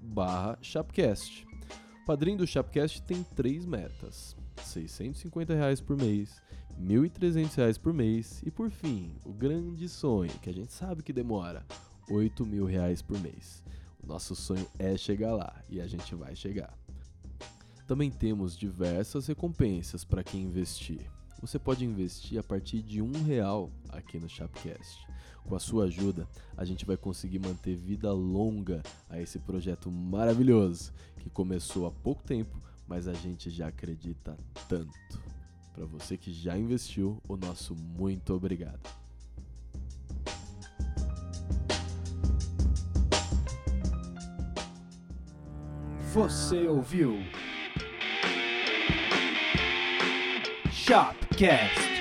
barra 0.00 0.58
Chapcast. 0.62 1.46
O 2.02 2.06
Padrim 2.06 2.36
do 2.36 2.46
Chapcast 2.46 3.02
tem 3.02 3.22
três 3.22 3.66
metas. 3.66 4.34
650 4.62 5.54
reais 5.54 5.80
por 5.80 5.96
mês, 5.96 6.40
1.300 6.80 7.54
reais 7.54 7.78
por 7.78 7.92
mês 7.92 8.42
e, 8.44 8.50
por 8.50 8.70
fim, 8.70 9.14
o 9.24 9.32
grande 9.32 9.88
sonho, 9.88 10.30
que 10.40 10.48
a 10.48 10.52
gente 10.52 10.72
sabe 10.72 11.02
que 11.02 11.12
demora, 11.12 11.66
8 12.08 12.46
mil 12.46 12.64
reais 12.64 13.02
por 13.02 13.18
mês. 13.20 13.62
Nosso 14.02 14.34
sonho 14.34 14.66
é 14.78 14.96
chegar 14.96 15.32
lá 15.32 15.62
e 15.68 15.80
a 15.80 15.86
gente 15.86 16.14
vai 16.14 16.34
chegar. 16.34 16.76
Também 17.86 18.10
temos 18.10 18.56
diversas 18.56 19.26
recompensas 19.26 20.04
para 20.04 20.24
quem 20.24 20.42
investir. 20.42 21.10
Você 21.42 21.58
pode 21.58 21.84
investir 21.84 22.38
a 22.38 22.42
partir 22.42 22.80
de 22.80 23.02
um 23.02 23.10
real 23.24 23.68
aqui 23.88 24.16
no 24.16 24.28
Chapcast. 24.28 25.04
Com 25.44 25.56
a 25.56 25.58
sua 25.58 25.86
ajuda, 25.86 26.28
a 26.56 26.64
gente 26.64 26.86
vai 26.86 26.96
conseguir 26.96 27.40
manter 27.40 27.74
vida 27.74 28.12
longa 28.12 28.80
a 29.10 29.20
esse 29.20 29.40
projeto 29.40 29.90
maravilhoso 29.90 30.92
que 31.18 31.28
começou 31.28 31.84
há 31.88 31.90
pouco 31.90 32.22
tempo, 32.22 32.56
mas 32.86 33.08
a 33.08 33.12
gente 33.12 33.50
já 33.50 33.66
acredita 33.66 34.36
tanto. 34.68 34.92
Para 35.74 35.84
você 35.84 36.16
que 36.16 36.32
já 36.32 36.56
investiu, 36.56 37.20
o 37.28 37.36
nosso 37.36 37.74
muito 37.74 38.32
obrigado. 38.32 38.88
Você 46.12 46.68
ouviu? 46.68 47.18
Shopcast. 50.92 51.91